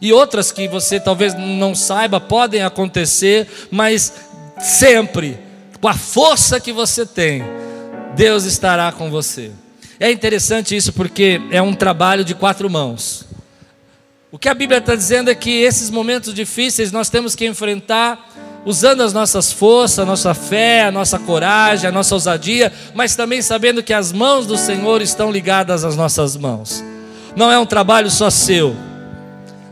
E 0.00 0.12
outras 0.12 0.52
que 0.52 0.68
você 0.68 1.00
talvez 1.00 1.34
não 1.34 1.74
saiba 1.74 2.20
podem 2.20 2.62
acontecer, 2.62 3.48
mas 3.72 4.12
sempre, 4.60 5.36
com 5.80 5.88
a 5.88 5.94
força 5.94 6.60
que 6.60 6.72
você 6.72 7.04
tem, 7.04 7.42
Deus 8.14 8.44
estará 8.44 8.92
com 8.92 9.10
você. 9.10 9.50
É 10.02 10.10
interessante 10.10 10.74
isso 10.74 10.92
porque 10.92 11.40
é 11.52 11.62
um 11.62 11.74
trabalho 11.74 12.24
de 12.24 12.34
quatro 12.34 12.68
mãos. 12.68 13.24
O 14.32 14.38
que 14.38 14.48
a 14.48 14.54
Bíblia 14.54 14.80
está 14.80 14.96
dizendo 14.96 15.30
é 15.30 15.34
que 15.36 15.62
esses 15.62 15.90
momentos 15.90 16.34
difíceis 16.34 16.90
nós 16.90 17.08
temos 17.08 17.36
que 17.36 17.46
enfrentar 17.46 18.28
usando 18.66 19.02
as 19.04 19.12
nossas 19.12 19.52
forças, 19.52 20.00
a 20.00 20.04
nossa 20.04 20.34
fé, 20.34 20.86
a 20.86 20.90
nossa 20.90 21.20
coragem, 21.20 21.88
a 21.88 21.92
nossa 21.92 22.16
ousadia, 22.16 22.72
mas 22.96 23.14
também 23.14 23.40
sabendo 23.40 23.80
que 23.80 23.92
as 23.92 24.10
mãos 24.10 24.44
do 24.44 24.58
Senhor 24.58 25.00
estão 25.00 25.30
ligadas 25.30 25.84
às 25.84 25.94
nossas 25.94 26.36
mãos. 26.36 26.82
Não 27.36 27.48
é 27.48 27.56
um 27.56 27.64
trabalho 27.64 28.10
só 28.10 28.28
seu. 28.28 28.74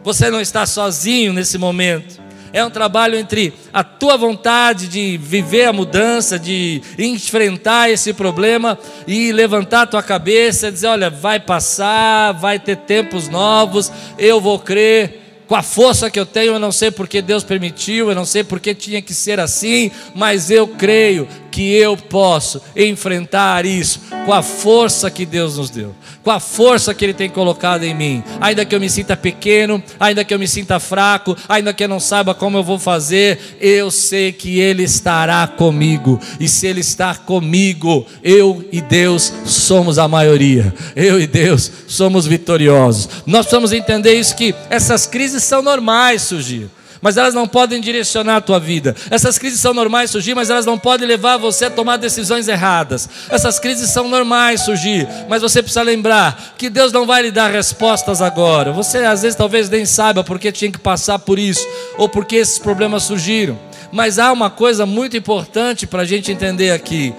Você 0.05 0.31
não 0.31 0.41
está 0.41 0.65
sozinho 0.65 1.33
nesse 1.33 1.59
momento. 1.59 2.20
É 2.53 2.65
um 2.65 2.71
trabalho 2.71 3.17
entre 3.17 3.53
a 3.73 3.85
tua 3.85 4.17
vontade 4.17 4.89
de 4.89 5.17
viver 5.17 5.67
a 5.67 5.73
mudança, 5.73 6.39
de 6.39 6.83
enfrentar 6.99 7.91
esse 7.91 8.13
problema 8.13 8.79
e 9.07 9.31
levantar 9.33 9.83
a 9.83 9.87
tua 9.87 10.03
cabeça 10.03 10.69
e 10.69 10.73
dizer: 10.73 10.89
olha, 10.89 11.11
vai 11.11 11.39
passar, 11.39 12.33
vai 12.33 12.59
ter 12.59 12.77
tempos 12.77 13.29
novos, 13.29 13.93
eu 14.19 14.41
vou 14.41 14.59
crer. 14.59 15.19
Com 15.47 15.57
a 15.57 15.63
força 15.65 16.09
que 16.09 16.21
eu 16.21 16.25
tenho, 16.25 16.53
eu 16.53 16.61
não 16.61 16.71
sei 16.71 16.93
porque 16.93 17.21
Deus 17.21 17.43
permitiu, 17.43 18.09
eu 18.09 18.15
não 18.15 18.25
sei 18.25 18.45
porque 18.45 18.73
tinha 18.73 19.03
que 19.03 19.13
ser 19.13 19.41
assim, 19.41 19.91
mas 20.15 20.49
eu 20.49 20.69
creio 20.69 21.27
que 21.51 21.75
eu 21.75 21.97
posso 21.97 22.63
enfrentar 22.77 23.67
isso 23.67 24.01
com 24.25 24.33
a 24.33 24.43
força 24.43 25.11
que 25.11 25.27
Deus 25.27 25.57
nos 25.57 25.69
deu. 25.69 25.93
Com 26.23 26.31
a 26.31 26.41
força 26.41 26.95
que 26.95 27.05
Ele 27.05 27.15
tem 27.15 27.29
colocado 27.29 27.85
em 27.85 27.95
mim. 27.95 28.23
Ainda 28.41 28.65
que 28.65 28.75
eu 28.75 28.81
me 28.81 28.91
sinta 28.91 29.17
pequeno, 29.17 29.83
ainda 29.99 30.25
que 30.25 30.33
eu 30.33 30.39
me 30.39 30.47
sinta 30.47 30.79
fraco, 30.79 31.37
ainda 31.49 31.73
que 31.73 31.85
eu 31.85 31.89
não 31.89 32.01
saiba 32.01 32.35
como 32.35 32.59
eu 32.59 32.65
vou 32.65 32.79
fazer, 32.79 33.57
eu 33.61 33.91
sei 33.91 34.33
que 34.33 34.59
Ele 34.59 34.83
estará 34.83 35.47
comigo. 35.47 36.21
E 36.39 36.49
se 36.49 36.67
Ele 36.67 36.81
está 36.81 37.15
comigo, 37.15 38.07
eu 38.23 38.65
e 38.71 38.81
Deus 38.81 39.33
somos 39.45 39.99
a 39.99 40.07
maioria. 40.09 40.75
Eu 40.95 41.21
e 41.21 41.27
Deus 41.27 41.71
somos 41.87 42.27
vitoriosos. 42.27 43.09
Nós 43.27 43.47
precisamos 43.47 43.73
entender 43.73 44.15
isso 44.15 44.37
que 44.37 44.55
essas 44.69 45.07
crises 45.07 45.43
são 45.43 45.63
normais 45.63 46.23
surgir 46.23 46.69
mas 47.03 47.17
elas 47.17 47.35
não 47.35 47.49
podem 47.49 47.81
direcionar 47.81 48.37
a 48.37 48.41
tua 48.41 48.61
vida. 48.61 48.95
Essas 49.11 49.39
crises 49.39 49.61
são 49.61 49.73
normais 49.73 50.11
surgir, 50.11 50.35
mas 50.35 50.51
elas 50.51 50.67
não 50.67 50.79
podem 50.79 51.09
levar 51.09 51.37
você 51.39 51.67
a 51.67 51.71
tomar 51.71 51.97
decisões 51.97 52.49
erradas. 52.49 53.09
Essas 53.29 53.59
crises 53.59 53.91
são 53.91 54.09
normais 54.09 54.63
surgir, 54.63 55.09
mas 55.29 55.43
você 55.43 55.63
precisa 55.63 55.83
lembrar 55.83 56.55
que 56.59 56.69
Deus 56.69 56.93
não 56.93 57.07
vai 57.07 57.23
lhe 57.23 57.31
dar 57.31 57.51
respostas 57.51 58.21
agora. 58.21 58.73
Você 58.73 58.99
às 58.99 59.23
vezes 59.23 59.37
talvez 59.37 59.69
nem 59.69 59.87
saiba 59.87 60.23
porque 60.23 60.53
tinha 60.53 60.71
que 60.71 60.79
passar 60.79 61.19
por 61.19 61.39
isso 61.39 61.67
ou 61.97 62.09
porque 62.09 62.37
esses 62.37 62.59
problemas 62.59 63.05
surgiram. 63.05 63.59
Mas 63.93 64.19
há 64.19 64.31
uma 64.31 64.51
coisa 64.51 64.87
muito 64.87 65.17
importante 65.17 65.87
para 65.87 66.03
a 66.03 66.07
gente 66.07 66.31
entender 66.31 66.71
aqui. 66.71 67.15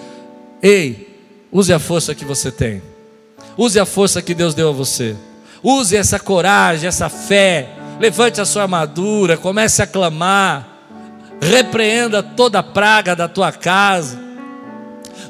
Ei, 0.61 1.17
use 1.51 1.73
a 1.73 1.79
força 1.79 2.15
que 2.15 2.23
você 2.23 2.51
tem. 2.51 2.81
Use 3.57 3.79
a 3.79 3.85
força 3.85 4.21
que 4.21 4.33
Deus 4.33 4.53
deu 4.53 4.69
a 4.69 4.71
você. 4.71 5.15
Use 5.61 5.95
essa 5.95 6.17
coragem, 6.17 6.87
essa 6.87 7.09
fé 7.09 7.80
levante 8.01 8.41
a 8.41 8.45
sua 8.45 8.63
armadura, 8.63 9.37
comece 9.37 9.79
a 9.83 9.85
clamar, 9.85 10.67
repreenda 11.39 12.23
toda 12.23 12.63
praga 12.63 13.15
da 13.15 13.27
tua 13.27 13.51
casa, 13.51 14.19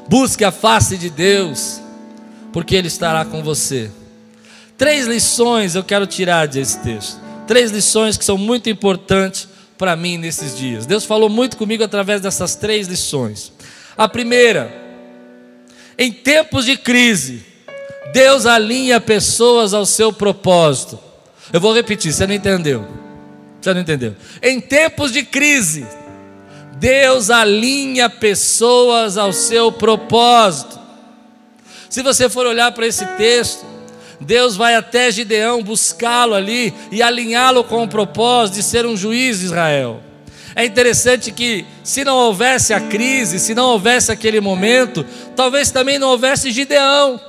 busque 0.08 0.42
a 0.42 0.50
face 0.50 0.96
de 0.96 1.10
Deus, 1.10 1.82
porque 2.50 2.74
Ele 2.74 2.88
estará 2.88 3.26
com 3.26 3.42
você. 3.42 3.90
Três 4.78 5.06
lições 5.06 5.74
eu 5.74 5.84
quero 5.84 6.06
tirar 6.06 6.48
desse 6.48 6.78
texto, 6.78 7.20
três 7.46 7.70
lições 7.70 8.16
que 8.16 8.24
são 8.24 8.38
muito 8.38 8.70
importantes 8.70 9.46
para 9.76 9.94
mim 9.94 10.16
nesses 10.16 10.56
dias. 10.56 10.86
Deus 10.86 11.04
falou 11.04 11.28
muito 11.28 11.58
comigo 11.58 11.84
através 11.84 12.22
dessas 12.22 12.54
três 12.54 12.88
lições. 12.88 13.52
A 13.98 14.08
primeira, 14.08 14.72
em 15.98 16.10
tempos 16.10 16.64
de 16.64 16.78
crise, 16.78 17.44
Deus 18.14 18.46
alinha 18.46 18.98
pessoas 18.98 19.74
ao 19.74 19.84
seu 19.84 20.10
propósito. 20.10 21.11
Eu 21.50 21.60
vou 21.60 21.72
repetir, 21.74 22.12
você 22.12 22.26
não 22.26 22.34
entendeu. 22.34 22.86
Você 23.60 23.72
não 23.72 23.80
entendeu. 23.80 24.14
Em 24.42 24.60
tempos 24.60 25.12
de 25.12 25.22
crise, 25.22 25.86
Deus 26.74 27.30
alinha 27.30 28.10
pessoas 28.10 29.16
ao 29.16 29.32
seu 29.32 29.70
propósito. 29.70 30.78
Se 31.88 32.02
você 32.02 32.28
for 32.28 32.46
olhar 32.46 32.72
para 32.72 32.86
esse 32.86 33.06
texto, 33.16 33.64
Deus 34.20 34.56
vai 34.56 34.74
até 34.74 35.10
Gideão 35.10 35.62
buscá-lo 35.62 36.34
ali 36.34 36.72
e 36.90 37.02
alinhá-lo 37.02 37.64
com 37.64 37.84
o 37.84 37.88
propósito 37.88 38.56
de 38.56 38.62
ser 38.62 38.86
um 38.86 38.96
juiz 38.96 39.40
de 39.40 39.46
Israel. 39.46 40.00
É 40.54 40.64
interessante 40.64 41.32
que, 41.32 41.64
se 41.82 42.04
não 42.04 42.16
houvesse 42.16 42.74
a 42.74 42.80
crise, 42.80 43.38
se 43.38 43.54
não 43.54 43.66
houvesse 43.66 44.12
aquele 44.12 44.40
momento, 44.40 45.04
talvez 45.34 45.70
também 45.70 45.98
não 45.98 46.08
houvesse 46.08 46.50
Gideão. 46.50 47.20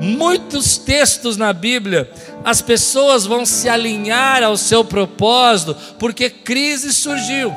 Muitos 0.00 0.78
textos 0.78 1.36
na 1.36 1.52
Bíblia, 1.52 2.10
as 2.44 2.60
pessoas 2.60 3.24
vão 3.24 3.46
se 3.46 3.68
alinhar 3.68 4.42
ao 4.42 4.56
seu 4.56 4.84
propósito, 4.84 5.76
porque 5.98 6.28
crise 6.28 6.92
surgiu. 6.92 7.52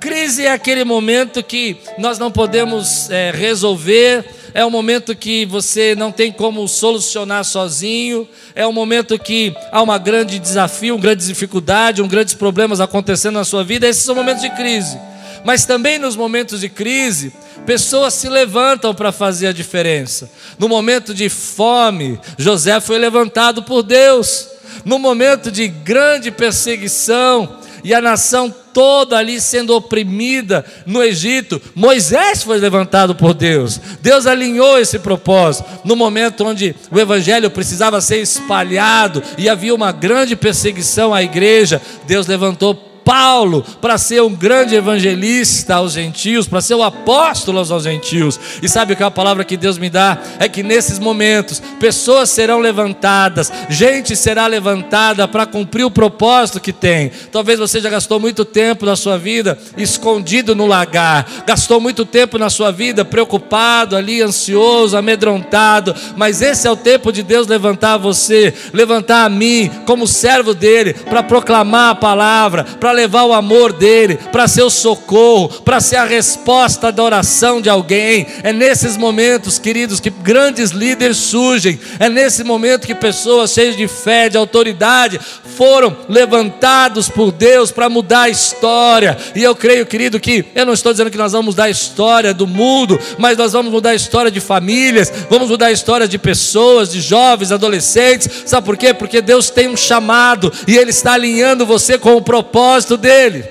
Crise 0.00 0.46
é 0.46 0.52
aquele 0.52 0.84
momento 0.84 1.42
que 1.42 1.76
nós 1.98 2.18
não 2.18 2.30
podemos 2.30 3.10
é, 3.10 3.32
resolver, 3.32 4.24
é 4.54 4.64
um 4.64 4.70
momento 4.70 5.14
que 5.14 5.44
você 5.44 5.94
não 5.96 6.12
tem 6.12 6.30
como 6.30 6.66
solucionar 6.68 7.44
sozinho, 7.44 8.28
é 8.54 8.66
um 8.66 8.72
momento 8.72 9.18
que 9.18 9.54
há 9.72 9.82
um 9.82 9.98
grande 9.98 10.38
desafio, 10.38 10.94
uma 10.94 11.02
grande 11.02 11.26
dificuldade, 11.26 12.00
um 12.00 12.08
grandes 12.08 12.34
problemas 12.34 12.80
acontecendo 12.80 13.34
na 13.34 13.44
sua 13.44 13.64
vida. 13.64 13.88
Esses 13.88 14.04
são 14.04 14.14
momentos 14.14 14.42
de 14.42 14.50
crise. 14.50 14.98
Mas 15.44 15.64
também 15.64 15.98
nos 15.98 16.16
momentos 16.16 16.60
de 16.60 16.68
crise, 16.68 17.32
pessoas 17.66 18.14
se 18.14 18.28
levantam 18.28 18.94
para 18.94 19.12
fazer 19.12 19.48
a 19.48 19.52
diferença. 19.52 20.30
No 20.58 20.68
momento 20.68 21.14
de 21.14 21.28
fome, 21.28 22.18
José 22.36 22.80
foi 22.80 22.98
levantado 22.98 23.62
por 23.62 23.82
Deus. 23.82 24.48
No 24.84 24.98
momento 24.98 25.50
de 25.50 25.68
grande 25.68 26.30
perseguição, 26.30 27.58
e 27.84 27.94
a 27.94 28.00
nação 28.00 28.54
toda 28.72 29.16
ali 29.16 29.40
sendo 29.40 29.74
oprimida 29.74 30.64
no 30.86 31.02
Egito, 31.02 31.60
Moisés 31.74 32.42
foi 32.42 32.58
levantado 32.58 33.14
por 33.14 33.34
Deus. 33.34 33.80
Deus 34.00 34.26
alinhou 34.26 34.78
esse 34.78 34.98
propósito. 34.98 35.68
No 35.84 35.96
momento 35.96 36.44
onde 36.44 36.74
o 36.90 36.98
evangelho 36.98 37.50
precisava 37.50 38.00
ser 38.00 38.18
espalhado 38.18 39.22
e 39.36 39.48
havia 39.48 39.74
uma 39.74 39.92
grande 39.92 40.36
perseguição 40.36 41.14
à 41.14 41.22
igreja, 41.22 41.80
Deus 42.06 42.26
levantou 42.26 42.74
Paulo 43.08 43.64
para 43.80 43.96
ser 43.96 44.22
um 44.22 44.34
grande 44.34 44.74
evangelista 44.74 45.76
aos 45.76 45.94
gentios, 45.94 46.46
para 46.46 46.60
ser 46.60 46.74
o 46.74 46.82
apóstolo 46.82 47.58
aos 47.58 47.82
gentios. 47.82 48.38
E 48.62 48.68
sabe 48.68 48.94
que 48.94 49.02
a 49.02 49.10
palavra 49.10 49.44
que 49.44 49.56
Deus 49.56 49.78
me 49.78 49.88
dá 49.88 50.18
é 50.38 50.46
que 50.46 50.62
nesses 50.62 50.98
momentos 50.98 51.62
pessoas 51.80 52.28
serão 52.28 52.58
levantadas, 52.58 53.50
gente 53.70 54.14
será 54.14 54.46
levantada 54.46 55.26
para 55.26 55.46
cumprir 55.46 55.84
o 55.84 55.90
propósito 55.90 56.60
que 56.60 56.70
tem. 56.70 57.10
Talvez 57.32 57.58
você 57.58 57.80
já 57.80 57.88
gastou 57.88 58.20
muito 58.20 58.44
tempo 58.44 58.84
na 58.84 58.94
sua 58.94 59.16
vida 59.16 59.58
escondido 59.78 60.54
no 60.54 60.66
lagar, 60.66 61.26
gastou 61.46 61.80
muito 61.80 62.04
tempo 62.04 62.36
na 62.36 62.50
sua 62.50 62.70
vida 62.70 63.06
preocupado 63.06 63.96
ali, 63.96 64.20
ansioso, 64.20 64.98
amedrontado, 64.98 65.94
mas 66.14 66.42
esse 66.42 66.68
é 66.68 66.70
o 66.70 66.76
tempo 66.76 67.10
de 67.10 67.22
Deus 67.22 67.46
levantar 67.46 67.96
você, 67.96 68.52
levantar 68.74 69.24
a 69.24 69.30
mim 69.30 69.70
como 69.86 70.06
servo 70.06 70.52
dele 70.52 70.92
para 70.92 71.22
proclamar 71.22 71.92
a 71.92 71.94
palavra, 71.94 72.64
para 72.64 72.97
levar 72.98 73.24
o 73.24 73.32
amor 73.32 73.72
dele, 73.72 74.18
para 74.32 74.48
ser 74.48 74.62
o 74.62 74.70
socorro, 74.70 75.48
para 75.62 75.80
ser 75.80 75.96
a 75.96 76.04
resposta 76.04 76.90
da 76.90 77.02
oração 77.02 77.60
de 77.60 77.68
alguém. 77.68 78.26
É 78.42 78.52
nesses 78.52 78.96
momentos, 78.96 79.58
queridos, 79.58 80.00
que 80.00 80.10
grandes 80.10 80.70
líderes 80.70 81.16
surgem. 81.16 81.78
É 81.98 82.08
nesse 82.08 82.42
momento 82.42 82.86
que 82.86 82.94
pessoas 82.94 83.52
cheias 83.52 83.76
de 83.76 83.86
fé, 83.86 84.28
de 84.28 84.36
autoridade, 84.36 85.20
foram 85.56 85.96
levantados 86.08 87.08
por 87.08 87.32
Deus 87.32 87.70
para 87.70 87.88
mudar 87.88 88.22
a 88.22 88.28
história. 88.28 89.16
E 89.34 89.42
eu 89.42 89.54
creio, 89.54 89.86
querido, 89.86 90.20
que 90.20 90.44
eu 90.54 90.64
não 90.64 90.72
estou 90.72 90.92
dizendo 90.92 91.10
que 91.10 91.18
nós 91.18 91.32
vamos 91.32 91.54
mudar 91.54 91.64
a 91.64 91.70
história 91.70 92.32
do 92.32 92.46
mundo, 92.46 92.98
mas 93.18 93.36
nós 93.36 93.52
vamos 93.52 93.72
mudar 93.72 93.90
a 93.90 93.94
história 93.94 94.30
de 94.30 94.40
famílias, 94.40 95.12
vamos 95.28 95.48
mudar 95.48 95.66
a 95.66 95.72
história 95.72 96.06
de 96.06 96.18
pessoas, 96.18 96.90
de 96.90 97.00
jovens, 97.00 97.50
adolescentes. 97.50 98.44
Sabe 98.46 98.64
por 98.64 98.76
quê? 98.76 98.94
Porque 98.94 99.20
Deus 99.20 99.50
tem 99.50 99.68
um 99.68 99.76
chamado 99.76 100.52
e 100.66 100.76
Ele 100.76 100.90
está 100.90 101.14
alinhando 101.14 101.66
você 101.66 101.98
com 101.98 102.14
o 102.14 102.22
propósito 102.22 102.87
propósito 102.88 102.96
dele. 102.96 103.44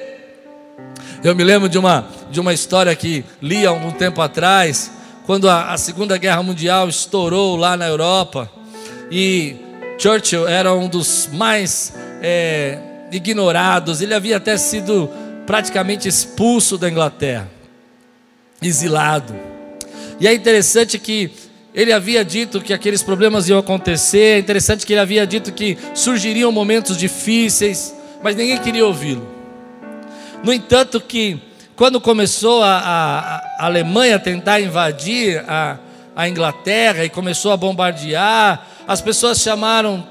Eu 1.23 1.35
me 1.35 1.43
lembro 1.43 1.69
de 1.69 1.77
uma, 1.77 2.07
de 2.31 2.39
uma 2.39 2.53
história 2.53 2.95
que 2.95 3.23
li 3.41 3.65
há 3.65 3.69
algum 3.69 3.91
tempo 3.91 4.21
atrás, 4.21 4.91
quando 5.25 5.47
a, 5.47 5.73
a 5.73 5.77
Segunda 5.77 6.17
Guerra 6.17 6.41
Mundial 6.41 6.89
estourou 6.89 7.55
lá 7.55 7.77
na 7.77 7.87
Europa 7.87 8.49
e 9.11 9.55
Churchill 9.99 10.47
era 10.47 10.73
um 10.73 10.87
dos 10.87 11.29
mais 11.31 11.93
é, 12.21 12.79
ignorados, 13.11 14.01
ele 14.01 14.13
havia 14.13 14.37
até 14.37 14.57
sido 14.57 15.09
praticamente 15.45 16.07
expulso 16.07 16.77
da 16.77 16.89
Inglaterra, 16.89 17.49
exilado. 18.61 19.35
E 20.19 20.27
é 20.27 20.33
interessante 20.33 20.97
que 20.97 21.31
ele 21.73 21.93
havia 21.93 22.25
dito 22.25 22.59
que 22.59 22.73
aqueles 22.73 23.03
problemas 23.03 23.47
iam 23.47 23.59
acontecer, 23.59 24.37
é 24.37 24.39
interessante 24.39 24.85
que 24.85 24.93
ele 24.93 24.99
havia 24.99 25.27
dito 25.27 25.51
que 25.51 25.77
surgiriam 25.93 26.51
momentos 26.51 26.97
difíceis, 26.97 27.93
mas 28.21 28.35
ninguém 28.35 28.57
queria 28.57 28.85
ouvi-lo. 28.85 29.27
No 30.43 30.53
entanto, 30.53 30.99
que 30.99 31.39
quando 31.75 32.01
começou 32.01 32.63
a, 32.63 32.77
a, 32.77 33.35
a 33.59 33.65
Alemanha 33.65 34.19
tentar 34.19 34.59
invadir 34.59 35.43
a, 35.47 35.77
a 36.15 36.27
Inglaterra 36.27 37.05
e 37.05 37.09
começou 37.09 37.51
a 37.51 37.57
bombardear, 37.57 38.65
as 38.87 39.01
pessoas 39.01 39.39
chamaram 39.39 40.07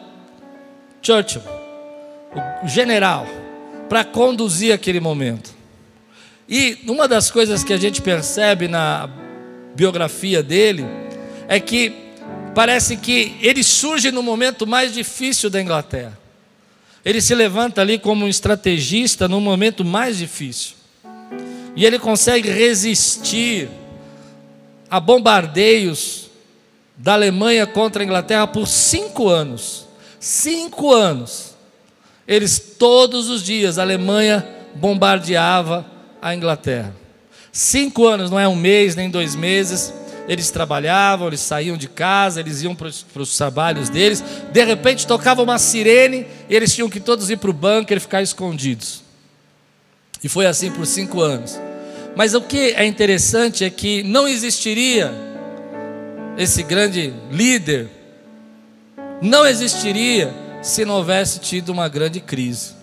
Churchill, 1.03 1.43
o 2.63 2.69
general, 2.69 3.27
para 3.89 4.05
conduzir 4.05 4.73
aquele 4.73 5.01
momento. 5.01 5.55
E 6.49 6.79
uma 6.87 7.09
das 7.09 7.31
coisas 7.31 7.65
que 7.65 7.73
a 7.73 7.77
gente 7.77 8.01
percebe 8.01 8.69
na 8.69 9.09
biografia 9.75 10.43
dele 10.43 10.87
é 11.49 11.59
que 11.59 11.93
parece 12.55 12.97
que 12.97 13.37
ele 13.41 13.65
surge 13.65 14.11
no 14.11 14.23
momento 14.23 14.67
mais 14.67 14.95
difícil 14.95 15.51
da 15.51 15.61
Inglaterra. 15.61 16.26
Ele 17.07 17.21
se 17.21 17.37
levanta 17.37 17.83
ali 17.83 18.01
como 18.01 18.25
um 18.25 18.29
estrategista 18.29 19.29
no 19.29 19.41
momento 19.41 19.85
mais 19.85 20.19
difícil. 20.19 20.75
E 21.77 21.87
ele 21.87 22.01
consegue 22.01 22.51
resistir 22.51 23.69
a 24.91 24.99
bombardeios 24.99 26.29
da 26.97 27.13
Alemanha 27.13 27.65
contra 27.65 28.03
a 28.03 28.05
Inglaterra 28.05 28.49
por 28.49 28.67
cinco 28.67 29.29
anos. 29.29 29.87
Cinco 30.19 30.93
anos. 30.93 31.55
Eles 32.27 32.75
todos 32.77 33.29
os 33.29 33.45
dias, 33.45 33.79
a 33.79 33.83
Alemanha 33.83 34.45
bombardeava 34.75 35.87
a 36.21 36.35
Inglaterra. 36.35 36.93
Cinco 37.53 38.05
anos, 38.09 38.33
não 38.33 38.41
é 38.41 38.49
um 38.49 38.57
mês 38.57 38.97
nem 38.97 39.09
dois 39.09 39.37
meses. 39.37 39.95
Eles 40.29 40.51
trabalhavam, 40.51 41.29
eles 41.29 41.41
saíam 41.41 41.77
de 41.77 41.89
casa, 41.89 42.41
eles 42.41 42.63
iam 42.63 42.75
para 42.75 42.89
os 42.89 43.37
trabalhos 43.37 43.89
deles. 43.89 44.23
De 44.53 44.65
repente 44.65 45.07
tocava 45.07 45.43
uma 45.43 45.59
sirene 45.59 46.27
e 46.49 46.55
eles 46.55 46.75
tinham 46.75 46.89
que 46.89 47.01
todos 47.01 47.31
ir 47.31 47.37
para 47.37 47.51
o 47.51 47.53
bunker 47.53 47.97
e 47.97 48.01
ficar 48.01 48.23
escondidos. 48.23 49.03
E 50.23 50.29
foi 50.29 50.47
assim 50.47 50.71
por 50.71 50.87
cinco 50.87 51.21
anos. 51.21 51.59
Mas 52.17 52.35
o 52.35 52.41
que 52.41 52.73
é 52.75 52.85
interessante 52.85 53.65
é 53.65 53.71
que 53.71 54.03
não 54.03 54.27
existiria 54.27 55.13
esse 56.37 56.63
grande 56.63 57.13
líder, 57.31 57.89
não 59.23 59.47
existiria 59.47 60.35
se 60.63 60.85
não 60.85 60.95
houvesse 60.95 61.39
tido 61.39 61.69
uma 61.71 61.89
grande 61.89 62.21
crise. 62.21 62.75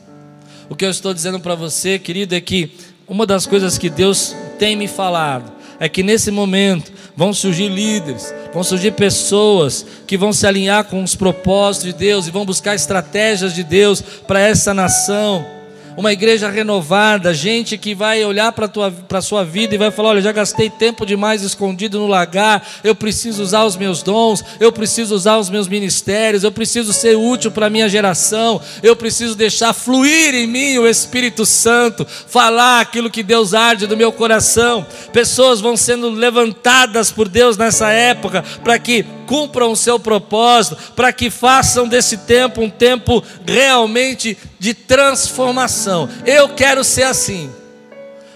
O 0.70 0.76
que 0.76 0.86
eu 0.86 0.90
estou 0.90 1.14
dizendo 1.14 1.40
para 1.40 1.56
você, 1.56 2.00
querido, 2.00 2.34
é 2.34 2.42
que 2.42 2.78
uma 3.08 3.26
das 3.26 3.46
coisas 3.46 3.78
que 3.78 3.90
Deus 3.90 4.36
tem 4.58 4.76
me 4.76 4.88
falado 4.88 5.52
é 5.80 5.90
que 5.90 6.02
nesse 6.02 6.32
momento 6.32 6.92
vão 7.16 7.34
surgir 7.34 7.70
líderes, 7.70 8.34
vão 8.54 8.64
surgir 8.64 8.92
pessoas 8.92 9.86
que 10.08 10.18
vão 10.18 10.34
se 10.34 10.46
alinhar 10.48 10.86
com 10.86 11.04
os 11.04 11.16
propósitos 11.16 11.88
de 11.88 11.94
Deus 11.94 12.28
e 12.28 12.32
vão 12.32 12.46
buscar 12.46 12.76
estratégias 12.76 13.54
de 13.54 13.64
Deus 13.64 14.02
para 14.02 14.40
essa 14.40 14.74
nação 14.74 15.46
uma 15.96 16.12
igreja 16.12 16.50
renovada, 16.50 17.34
gente 17.34 17.78
que 17.78 17.94
vai 17.94 18.24
olhar 18.24 18.52
para 18.52 18.70
a 19.18 19.22
sua 19.22 19.44
vida 19.44 19.76
e 19.76 19.78
vai 19.78 19.92
falar: 19.92 20.10
olha, 20.10 20.22
já 20.22 20.32
gastei 20.32 20.70
tempo 20.70 21.06
demais 21.06 21.42
escondido 21.42 22.00
no 22.00 22.08
lagar, 22.08 22.66
eu 22.84 22.96
preciso 22.96 23.44
usar 23.44 23.64
os 23.64 23.76
meus 23.76 24.02
dons, 24.02 24.44
eu 24.60 24.72
preciso 24.72 25.16
usar 25.16 25.38
os 25.38 25.50
meus 25.50 25.68
ministérios, 25.68 26.44
eu 26.44 26.52
preciso 26.52 26.94
ser 26.94 27.16
útil 27.16 27.52
para 27.52 27.68
a 27.68 27.70
minha 27.70 27.90
geração, 27.90 28.62
eu 28.82 28.96
preciso 28.96 29.36
deixar 29.36 29.74
fluir 29.74 30.34
em 30.36 30.48
mim 30.48 30.78
o 30.78 30.88
Espírito 30.88 31.46
Santo, 31.46 32.06
falar 32.06 32.82
aquilo 32.82 33.10
que 33.10 33.24
Deus 33.24 33.54
arde 33.54 33.88
do 33.88 33.98
meu 33.98 34.12
coração. 34.12 34.86
Pessoas 35.12 35.62
vão 35.62 35.78
sendo 35.78 36.10
levantadas 36.10 37.12
por 37.12 37.28
Deus 37.28 37.58
nessa 37.58 37.92
época 37.92 38.44
para 38.64 38.80
que 38.80 39.06
cumpram 39.26 39.72
o 39.72 39.76
seu 39.76 40.00
propósito, 40.00 40.78
para 40.96 41.12
que 41.12 41.30
façam 41.30 41.88
desse 41.88 42.18
tempo 42.18 42.62
um 42.62 42.70
tempo 42.70 43.24
realmente 43.48 44.38
de 44.64 44.74
transformação. 44.74 46.10
Eu 46.26 46.48
quero 46.48 46.86
ser 46.86 47.04
assim. 47.04 47.52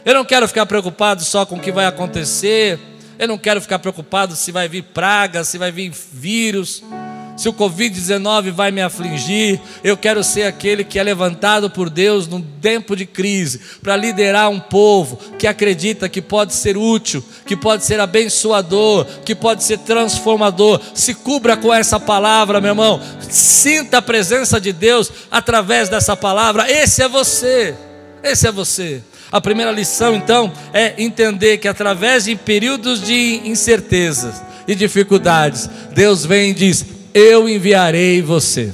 Eu 0.03 0.13
não 0.13 0.25
quero 0.25 0.45
ficar 0.45 0.65
preocupado 0.65 1.23
só 1.23 1.45
com 1.45 1.55
o 1.55 1.59
que 1.61 1.71
vai 1.71 1.85
acontecer. 1.85 2.77
Eu 3.17 3.29
não 3.29 3.37
quero 3.37 3.61
ficar 3.61 3.79
preocupado 3.79 4.35
se 4.35 4.51
vai 4.51 4.67
vir 4.67 4.83
praga, 4.83 5.45
se 5.45 5.57
vai 5.57 5.71
vir 5.71 5.89
vírus 6.11 6.83
se 7.37 7.47
o 7.47 7.53
Covid-19 7.53 8.51
vai 8.51 8.71
me 8.71 8.81
afligir, 8.81 9.61
eu 9.83 9.95
quero 9.95 10.23
ser 10.23 10.43
aquele 10.43 10.83
que 10.83 10.97
é 10.97 11.03
levantado 11.03 11.69
por 11.69 11.87
Deus 11.87 12.27
num 12.27 12.41
tempo 12.41 12.95
de 12.95 13.05
crise, 13.05 13.61
para 13.81 13.95
liderar 13.95 14.49
um 14.49 14.59
povo 14.59 15.17
que 15.37 15.45
acredita 15.45 16.09
que 16.09 16.19
pode 16.19 16.55
ser 16.55 16.75
útil, 16.75 17.23
que 17.45 17.55
pode 17.55 17.85
ser 17.85 17.99
abençoador, 17.99 19.05
que 19.23 19.35
pode 19.35 19.63
ser 19.63 19.77
transformador. 19.77 20.81
Se 20.95 21.13
cubra 21.13 21.55
com 21.55 21.71
essa 21.71 21.99
palavra, 21.99 22.59
meu 22.59 22.71
irmão, 22.71 22.99
sinta 23.29 23.99
a 23.99 24.01
presença 24.01 24.59
de 24.59 24.73
Deus 24.73 25.11
através 25.29 25.89
dessa 25.89 26.17
palavra. 26.17 26.69
Esse 26.69 27.03
é 27.03 27.07
você, 27.07 27.75
esse 28.23 28.47
é 28.47 28.51
você. 28.51 29.03
A 29.31 29.39
primeira 29.39 29.71
lição, 29.71 30.15
então, 30.15 30.51
é 30.73 30.95
entender 30.97 31.57
que 31.57 31.67
através 31.67 32.23
de 32.23 32.35
períodos 32.35 33.03
de 33.03 33.41
incertezas 33.45 34.41
e 34.67 34.73
dificuldades, 34.73 35.69
Deus 35.93 36.25
vem 36.25 36.51
e 36.51 36.53
diz: 36.53 36.96
eu 37.17 37.49
enviarei 37.49 38.21
você. 38.21 38.71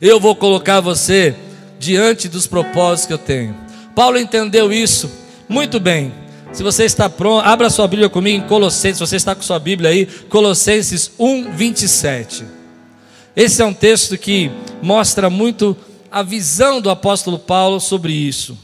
Eu 0.00 0.20
vou 0.20 0.36
colocar 0.36 0.80
você 0.80 1.34
diante 1.76 2.28
dos 2.28 2.46
propósitos 2.46 3.06
que 3.06 3.12
eu 3.12 3.18
tenho. 3.18 3.56
Paulo 3.96 4.16
entendeu 4.16 4.72
isso 4.72 5.10
muito 5.48 5.80
bem. 5.80 6.14
Se 6.52 6.62
você 6.62 6.84
está 6.84 7.10
pronto, 7.10 7.44
abra 7.44 7.68
sua 7.68 7.88
Bíblia 7.88 8.08
comigo 8.08 8.44
em 8.44 8.46
Colossenses, 8.46 8.98
se 8.98 9.06
você 9.06 9.16
está 9.16 9.34
com 9.34 9.42
sua 9.42 9.58
Bíblia 9.58 9.90
aí, 9.90 10.06
Colossenses 10.06 11.10
1, 11.18 11.50
27. 11.50 12.44
Esse 13.34 13.60
é 13.60 13.64
um 13.64 13.74
texto 13.74 14.16
que 14.16 14.50
mostra 14.80 15.28
muito 15.28 15.76
a 16.10 16.22
visão 16.22 16.80
do 16.80 16.88
apóstolo 16.88 17.40
Paulo 17.40 17.80
sobre 17.80 18.12
isso. 18.12 18.56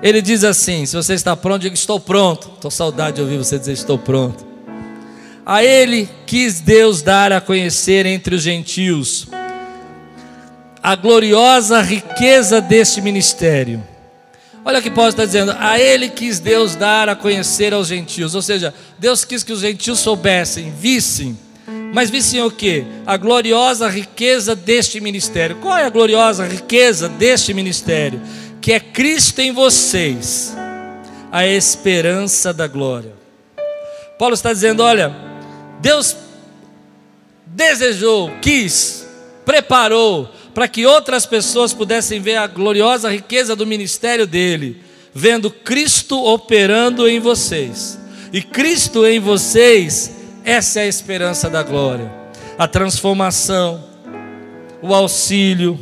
Ele 0.00 0.22
diz 0.22 0.44
assim: 0.44 0.86
se 0.86 0.94
você 0.94 1.14
está 1.14 1.34
pronto, 1.34 1.62
diga 1.62 1.74
estou 1.74 1.98
pronto. 1.98 2.52
Estou 2.54 2.70
saudade 2.70 3.16
de 3.16 3.22
ouvir 3.22 3.36
você 3.36 3.58
dizer 3.58 3.72
estou 3.72 3.98
pronto. 3.98 4.47
A 5.48 5.64
ele 5.64 6.06
quis 6.26 6.60
Deus 6.60 7.00
dar 7.00 7.32
a 7.32 7.40
conhecer 7.40 8.04
entre 8.04 8.34
os 8.34 8.42
gentios 8.42 9.26
a 10.82 10.94
gloriosa 10.94 11.80
riqueza 11.80 12.60
deste 12.60 13.00
ministério. 13.00 13.82
Olha 14.62 14.78
o 14.78 14.82
que 14.82 14.90
Paulo 14.90 15.08
está 15.08 15.24
dizendo, 15.24 15.56
a 15.58 15.80
ele 15.80 16.10
quis 16.10 16.38
Deus 16.38 16.74
dar 16.74 17.08
a 17.08 17.16
conhecer 17.16 17.72
aos 17.72 17.88
gentios, 17.88 18.34
ou 18.34 18.42
seja, 18.42 18.74
Deus 18.98 19.24
quis 19.24 19.42
que 19.42 19.54
os 19.54 19.60
gentios 19.60 20.00
soubessem, 20.00 20.70
vissem, 20.78 21.38
mas 21.94 22.10
vissem 22.10 22.42
o 22.42 22.50
que? 22.50 22.84
A 23.06 23.16
gloriosa 23.16 23.88
riqueza 23.88 24.54
deste 24.54 25.00
ministério. 25.00 25.56
Qual 25.56 25.78
é 25.78 25.84
a 25.86 25.90
gloriosa 25.90 26.46
riqueza 26.46 27.08
deste 27.08 27.54
ministério? 27.54 28.20
Que 28.60 28.74
é 28.74 28.80
Cristo 28.80 29.40
em 29.40 29.50
vocês, 29.50 30.54
a 31.32 31.46
esperança 31.46 32.52
da 32.52 32.66
glória. 32.66 33.14
Paulo 34.18 34.34
está 34.34 34.52
dizendo: 34.52 34.82
olha, 34.82 35.27
Deus 35.80 36.16
desejou, 37.46 38.30
quis, 38.40 39.06
preparou 39.44 40.30
para 40.52 40.68
que 40.68 40.86
outras 40.86 41.24
pessoas 41.24 41.72
pudessem 41.72 42.20
ver 42.20 42.36
a 42.36 42.46
gloriosa 42.46 43.10
riqueza 43.10 43.54
do 43.54 43.66
ministério 43.66 44.26
dele, 44.26 44.82
vendo 45.14 45.50
Cristo 45.50 46.22
operando 46.22 47.08
em 47.08 47.20
vocês. 47.20 47.98
E 48.32 48.42
Cristo 48.42 49.06
em 49.06 49.20
vocês, 49.20 50.10
essa 50.44 50.80
é 50.80 50.82
a 50.82 50.88
esperança 50.88 51.48
da 51.48 51.62
glória, 51.62 52.12
a 52.58 52.66
transformação, 52.66 53.84
o 54.82 54.94
auxílio, 54.94 55.78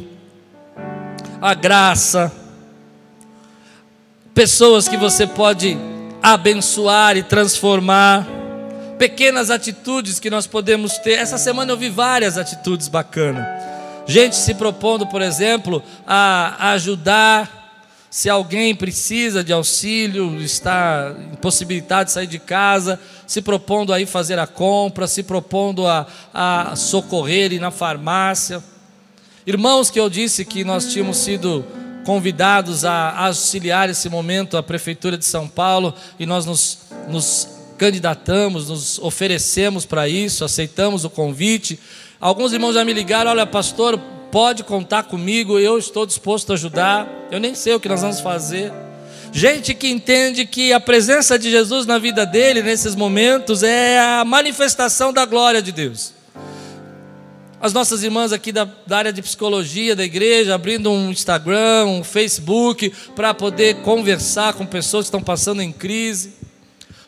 a 1.40 1.54
graça, 1.54 2.32
pessoas 4.34 4.86
que 4.86 4.96
você 4.96 5.26
pode 5.26 5.76
abençoar 6.22 7.16
e 7.16 7.22
transformar 7.22 8.26
pequenas 8.98 9.50
atitudes 9.50 10.18
que 10.18 10.30
nós 10.30 10.46
podemos 10.46 10.98
ter. 10.98 11.12
Essa 11.12 11.38
semana 11.38 11.72
eu 11.72 11.76
vi 11.76 11.88
várias 11.88 12.36
atitudes 12.36 12.88
bacanas. 12.88 13.44
Gente 14.06 14.36
se 14.36 14.54
propondo, 14.54 15.06
por 15.06 15.20
exemplo, 15.20 15.82
a 16.06 16.72
ajudar. 16.72 17.54
Se 18.08 18.30
alguém 18.30 18.74
precisa 18.74 19.44
de 19.44 19.52
auxílio, 19.52 20.40
está 20.40 21.14
impossibilitado 21.32 22.06
de 22.06 22.12
sair 22.12 22.26
de 22.26 22.38
casa, 22.38 22.98
se 23.26 23.42
propondo 23.42 23.92
a 23.92 24.00
ir 24.00 24.06
fazer 24.06 24.38
a 24.38 24.46
compra, 24.46 25.06
se 25.06 25.22
propondo 25.22 25.86
a, 25.86 26.06
a 26.32 26.76
socorrer 26.76 27.52
ir 27.52 27.60
na 27.60 27.70
farmácia. 27.70 28.62
Irmãos, 29.46 29.90
que 29.90 30.00
eu 30.00 30.08
disse 30.08 30.44
que 30.44 30.64
nós 30.64 30.86
tínhamos 30.92 31.18
sido 31.18 31.64
convidados 32.06 32.84
a 32.84 33.26
auxiliar 33.26 33.90
esse 33.90 34.08
momento 34.08 34.56
a 34.56 34.62
Prefeitura 34.62 35.18
de 35.18 35.24
São 35.24 35.48
Paulo 35.48 35.92
e 36.18 36.24
nós 36.24 36.46
nos, 36.46 36.78
nos 37.08 37.55
candidatamos, 37.76 38.68
nos 38.68 38.98
oferecemos 38.98 39.84
para 39.84 40.08
isso, 40.08 40.44
aceitamos 40.44 41.04
o 41.04 41.10
convite. 41.10 41.78
Alguns 42.20 42.52
irmãos 42.52 42.74
já 42.74 42.84
me 42.84 42.92
ligaram: 42.92 43.30
olha, 43.30 43.46
pastor, 43.46 43.98
pode 44.30 44.64
contar 44.64 45.04
comigo, 45.04 45.58
eu 45.58 45.78
estou 45.78 46.06
disposto 46.06 46.50
a 46.50 46.54
ajudar. 46.54 47.08
Eu 47.30 47.38
nem 47.38 47.54
sei 47.54 47.74
o 47.74 47.80
que 47.80 47.88
nós 47.88 48.00
vamos 48.00 48.20
fazer. 48.20 48.72
Gente 49.32 49.74
que 49.74 49.88
entende 49.88 50.46
que 50.46 50.72
a 50.72 50.80
presença 50.80 51.38
de 51.38 51.50
Jesus 51.50 51.84
na 51.84 51.98
vida 51.98 52.24
dele, 52.24 52.62
nesses 52.62 52.94
momentos, 52.94 53.62
é 53.62 53.98
a 53.98 54.24
manifestação 54.24 55.12
da 55.12 55.26
glória 55.26 55.60
de 55.60 55.72
Deus. 55.72 56.14
As 57.60 57.72
nossas 57.72 58.02
irmãs 58.02 58.32
aqui 58.32 58.52
da, 58.52 58.68
da 58.86 58.98
área 58.98 59.12
de 59.12 59.20
psicologia 59.20 59.96
da 59.96 60.04
igreja, 60.04 60.54
abrindo 60.54 60.90
um 60.90 61.10
Instagram, 61.10 61.86
um 61.86 62.04
Facebook, 62.04 62.92
para 63.14 63.34
poder 63.34 63.76
conversar 63.76 64.54
com 64.54 64.64
pessoas 64.64 65.04
que 65.04 65.08
estão 65.08 65.22
passando 65.22 65.60
em 65.60 65.72
crise 65.72 66.45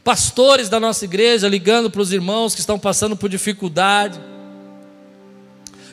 pastores 0.08 0.70
da 0.70 0.80
nossa 0.80 1.04
igreja 1.04 1.46
ligando 1.46 1.90
para 1.90 2.00
os 2.00 2.14
irmãos 2.14 2.54
que 2.54 2.60
estão 2.60 2.78
passando 2.78 3.14
por 3.14 3.28
dificuldade. 3.28 4.18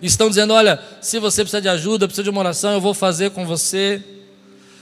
Estão 0.01 0.29
dizendo: 0.29 0.53
olha, 0.53 0.81
se 1.01 1.19
você 1.19 1.41
precisa 1.41 1.61
de 1.61 1.67
ajuda, 1.67 2.07
precisa 2.07 2.23
de 2.23 2.29
uma 2.29 2.39
oração, 2.39 2.71
eu 2.71 2.79
vou 2.79 2.93
fazer 2.93 3.31
com 3.31 3.45
você. 3.45 4.01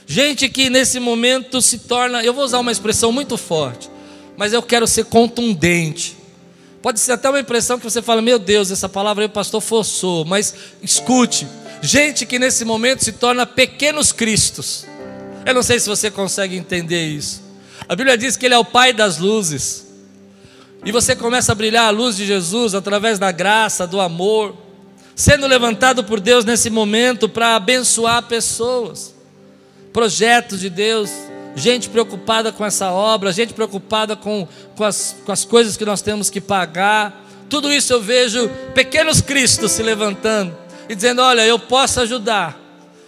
Gente 0.06 0.48
que 0.48 0.70
nesse 0.70 1.00
momento 1.00 1.60
se 1.60 1.80
torna, 1.80 2.22
eu 2.22 2.32
vou 2.32 2.44
usar 2.44 2.60
uma 2.60 2.70
expressão 2.70 3.10
muito 3.10 3.36
forte, 3.36 3.90
mas 4.36 4.52
eu 4.52 4.62
quero 4.62 4.86
ser 4.86 5.06
contundente. 5.06 6.16
Pode 6.80 7.00
ser 7.00 7.10
até 7.10 7.28
uma 7.28 7.40
impressão 7.40 7.76
que 7.76 7.82
você 7.82 8.00
fala: 8.00 8.22
meu 8.22 8.38
Deus, 8.38 8.70
essa 8.70 8.88
palavra 8.88 9.24
aí 9.24 9.26
o 9.26 9.30
pastor 9.30 9.60
forçou, 9.60 10.24
mas 10.24 10.54
escute. 10.80 11.44
Gente 11.82 12.24
que 12.24 12.38
nesse 12.38 12.64
momento 12.64 13.02
se 13.02 13.10
torna 13.10 13.44
pequenos 13.44 14.12
cristos. 14.12 14.86
Eu 15.44 15.54
não 15.54 15.62
sei 15.64 15.80
se 15.80 15.88
você 15.88 16.08
consegue 16.08 16.56
entender 16.56 17.04
isso. 17.04 17.43
A 17.88 17.94
Bíblia 17.94 18.16
diz 18.16 18.36
que 18.36 18.46
Ele 18.46 18.54
é 18.54 18.58
o 18.58 18.64
Pai 18.64 18.92
das 18.92 19.18
luzes. 19.18 19.86
E 20.84 20.92
você 20.92 21.16
começa 21.16 21.52
a 21.52 21.54
brilhar 21.54 21.86
a 21.86 21.90
luz 21.90 22.16
de 22.16 22.26
Jesus 22.26 22.74
através 22.74 23.18
da 23.18 23.32
graça, 23.32 23.86
do 23.86 24.00
amor, 24.00 24.54
sendo 25.14 25.46
levantado 25.46 26.04
por 26.04 26.20
Deus 26.20 26.44
nesse 26.44 26.68
momento 26.68 27.28
para 27.28 27.56
abençoar 27.56 28.22
pessoas, 28.24 29.14
projetos 29.92 30.60
de 30.60 30.68
Deus, 30.68 31.10
gente 31.54 31.88
preocupada 31.88 32.52
com 32.52 32.64
essa 32.64 32.90
obra, 32.90 33.32
gente 33.32 33.54
preocupada 33.54 34.16
com, 34.16 34.46
com, 34.76 34.84
as, 34.84 35.16
com 35.24 35.32
as 35.32 35.44
coisas 35.44 35.76
que 35.76 35.84
nós 35.84 36.02
temos 36.02 36.28
que 36.28 36.40
pagar. 36.40 37.24
Tudo 37.48 37.72
isso 37.72 37.92
eu 37.92 38.00
vejo 38.00 38.48
pequenos 38.74 39.20
cristos 39.20 39.72
se 39.72 39.82
levantando 39.82 40.56
e 40.88 40.94
dizendo: 40.94 41.22
Olha, 41.22 41.46
eu 41.46 41.58
posso 41.58 42.00
ajudar, 42.00 42.58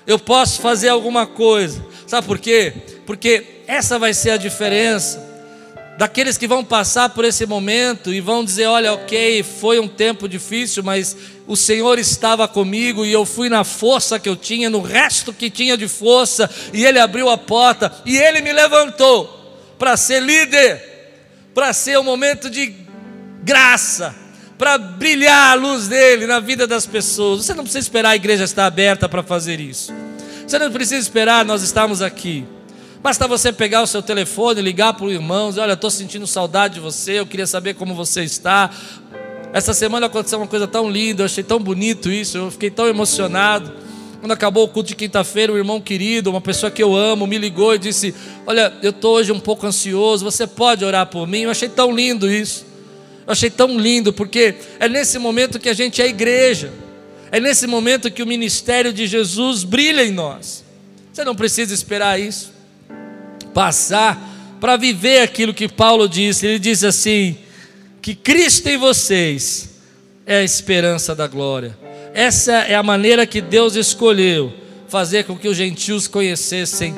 eu 0.07 0.19
posso 0.19 0.61
fazer 0.61 0.89
alguma 0.89 1.27
coisa. 1.27 1.85
Sabe 2.07 2.27
por 2.27 2.39
quê? 2.39 2.73
Porque 3.05 3.56
essa 3.67 3.99
vai 3.99 4.15
ser 4.15 4.31
a 4.31 4.37
diferença 4.37 5.27
daqueles 5.97 6.37
que 6.37 6.47
vão 6.47 6.65
passar 6.65 7.11
por 7.11 7.25
esse 7.25 7.47
momento 7.47 8.13
e 8.13 8.21
vão 8.21 8.45
dizer: 8.45 8.67
Olha, 8.67 8.93
ok, 8.93 9.43
foi 9.43 9.79
um 9.79 9.89
tempo 9.89 10.29
difícil, 10.29 10.83
mas 10.83 11.17
o 11.47 11.57
Senhor 11.57 11.99
estava 11.99 12.47
comigo 12.47 13.05
e 13.05 13.13
eu 13.13 13.25
fui 13.25 13.49
na 13.49 13.65
força 13.65 14.19
que 14.19 14.29
eu 14.29 14.37
tinha, 14.37 14.69
no 14.69 14.81
resto 14.81 15.33
que 15.33 15.51
tinha 15.51 15.77
de 15.77 15.89
força, 15.89 16.51
e 16.73 16.85
Ele 16.85 16.99
abriu 16.99 17.29
a 17.29 17.39
porta 17.39 17.93
e 18.05 18.17
Ele 18.17 18.41
me 18.41 18.53
levantou 18.53 19.33
para 19.79 19.97
ser 19.97 20.21
líder, 20.21 20.83
para 21.55 21.73
ser 21.73 21.99
um 21.99 22.05
momento 22.05 22.51
de 22.51 22.75
graça, 23.43 24.15
para 24.59 24.79
brilhar 24.79 25.53
a 25.53 25.55
luz 25.55 25.87
dele 25.87 26.27
na 26.27 26.41
vida 26.41 26.67
das 26.67 26.87
pessoas. 26.87 27.45
Você 27.45 27.55
não 27.55 27.63
precisa 27.63 27.81
esperar 27.85 28.11
a 28.11 28.17
igreja 28.17 28.45
estar 28.45 28.67
aberta 28.67 29.09
para 29.09 29.23
fazer 29.23 29.61
isso. 29.61 29.93
Você 30.47 30.59
não 30.59 30.71
precisa 30.71 31.01
esperar 31.01 31.45
nós 31.45 31.63
estarmos 31.63 32.01
aqui. 32.01 32.45
Basta 33.07 33.29
você 33.29 33.53
pegar 33.53 33.83
o 33.83 33.87
seu 33.87 34.03
telefone, 34.03 34.61
ligar 34.61 34.93
para 34.95 35.07
o 35.07 35.13
irmão, 35.13 35.51
dizer: 35.51 35.61
Olha, 35.61 35.75
estou 35.75 35.89
sentindo 35.89 36.27
saudade 36.27 36.75
de 36.75 36.81
você, 36.81 37.21
eu 37.21 37.25
queria 37.25 37.47
saber 37.47 37.75
como 37.75 37.95
você 37.95 38.25
está. 38.25 38.69
Essa 39.53 39.73
semana 39.73 40.07
aconteceu 40.07 40.41
uma 40.41 40.49
coisa 40.49 40.67
tão 40.67 40.91
linda, 40.91 41.23
eu 41.23 41.27
achei 41.27 41.45
tão 41.45 41.61
bonito 41.61 42.11
isso, 42.11 42.37
eu 42.37 42.51
fiquei 42.51 42.69
tão 42.69 42.89
emocionado. 42.89 43.73
Quando 44.19 44.33
acabou 44.33 44.65
o 44.65 44.69
culto 44.69 44.89
de 44.89 44.97
quinta-feira, 44.97 45.53
um 45.53 45.57
irmão 45.57 45.81
querido, 45.81 46.31
uma 46.31 46.41
pessoa 46.41 46.69
que 46.69 46.83
eu 46.83 46.97
amo, 46.97 47.29
me 47.29 47.39
ligou 47.39 47.77
e 47.77 47.79
disse: 47.79 48.13
Olha, 48.45 48.73
eu 48.83 48.91
estou 48.91 49.15
hoje 49.15 49.31
um 49.31 49.39
pouco 49.39 49.65
ansioso, 49.69 50.25
você 50.25 50.45
pode 50.45 50.85
orar 50.85 51.07
por 51.07 51.29
mim? 51.29 51.43
Eu 51.43 51.51
achei 51.53 51.69
tão 51.69 51.95
lindo 51.95 52.29
isso. 52.29 52.67
Eu 53.25 53.31
achei 53.31 53.51
tão 53.51 53.79
lindo, 53.79 54.13
porque 54.13 54.57
é 54.81 54.89
nesse 54.89 55.17
momento 55.17 55.61
que 55.61 55.69
a 55.69 55.75
gente 55.75 56.03
é 56.03 56.09
igreja, 56.09 56.73
é 57.31 57.39
nesse 57.39 57.69
momento 57.69 58.11
que 58.11 58.21
o 58.21 58.27
ministério 58.27 58.93
de 58.93 59.07
Jesus 59.07 59.63
brilha 59.63 60.05
em 60.05 60.11
nós. 60.11 60.65
Você 61.13 61.23
não 61.23 61.37
precisa 61.37 61.73
esperar 61.73 62.19
isso 62.19 62.56
passar 63.57 64.21
para 64.61 64.77
viver 64.77 65.23
aquilo 65.23 65.55
que 65.55 65.67
Paulo 65.67 66.07
disse. 66.07 66.47
Ele 66.47 66.59
diz 66.59 66.85
assim: 66.85 67.39
que 68.03 68.15
Cristo 68.15 68.69
em 68.69 68.77
vocês 68.77 69.71
é 70.27 70.37
a 70.37 70.45
esperança 70.45 71.15
da 71.15 71.27
glória. 71.27 71.75
Essa 72.13 72.53
é 72.53 72.75
a 72.75 72.83
maneira 72.83 73.27
que 73.27 73.41
Deus 73.41 73.75
escolheu 73.75 74.53
fazer 74.89 75.25
com 75.25 75.39
que 75.39 75.49
os 75.49 75.57
gentios 75.57 76.07
conhecessem 76.07 76.95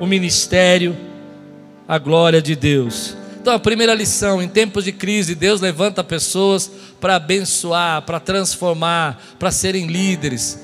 o 0.00 0.06
ministério, 0.06 0.96
a 1.86 1.98
glória 1.98 2.40
de 2.40 2.56
Deus. 2.56 3.14
Então, 3.38 3.52
a 3.52 3.58
primeira 3.58 3.92
lição: 3.92 4.40
em 4.40 4.48
tempos 4.48 4.84
de 4.84 4.92
crise, 4.92 5.34
Deus 5.34 5.60
levanta 5.60 6.02
pessoas 6.02 6.70
para 6.98 7.16
abençoar, 7.16 8.00
para 8.06 8.18
transformar, 8.18 9.22
para 9.38 9.50
serem 9.50 9.86
líderes. 9.86 10.58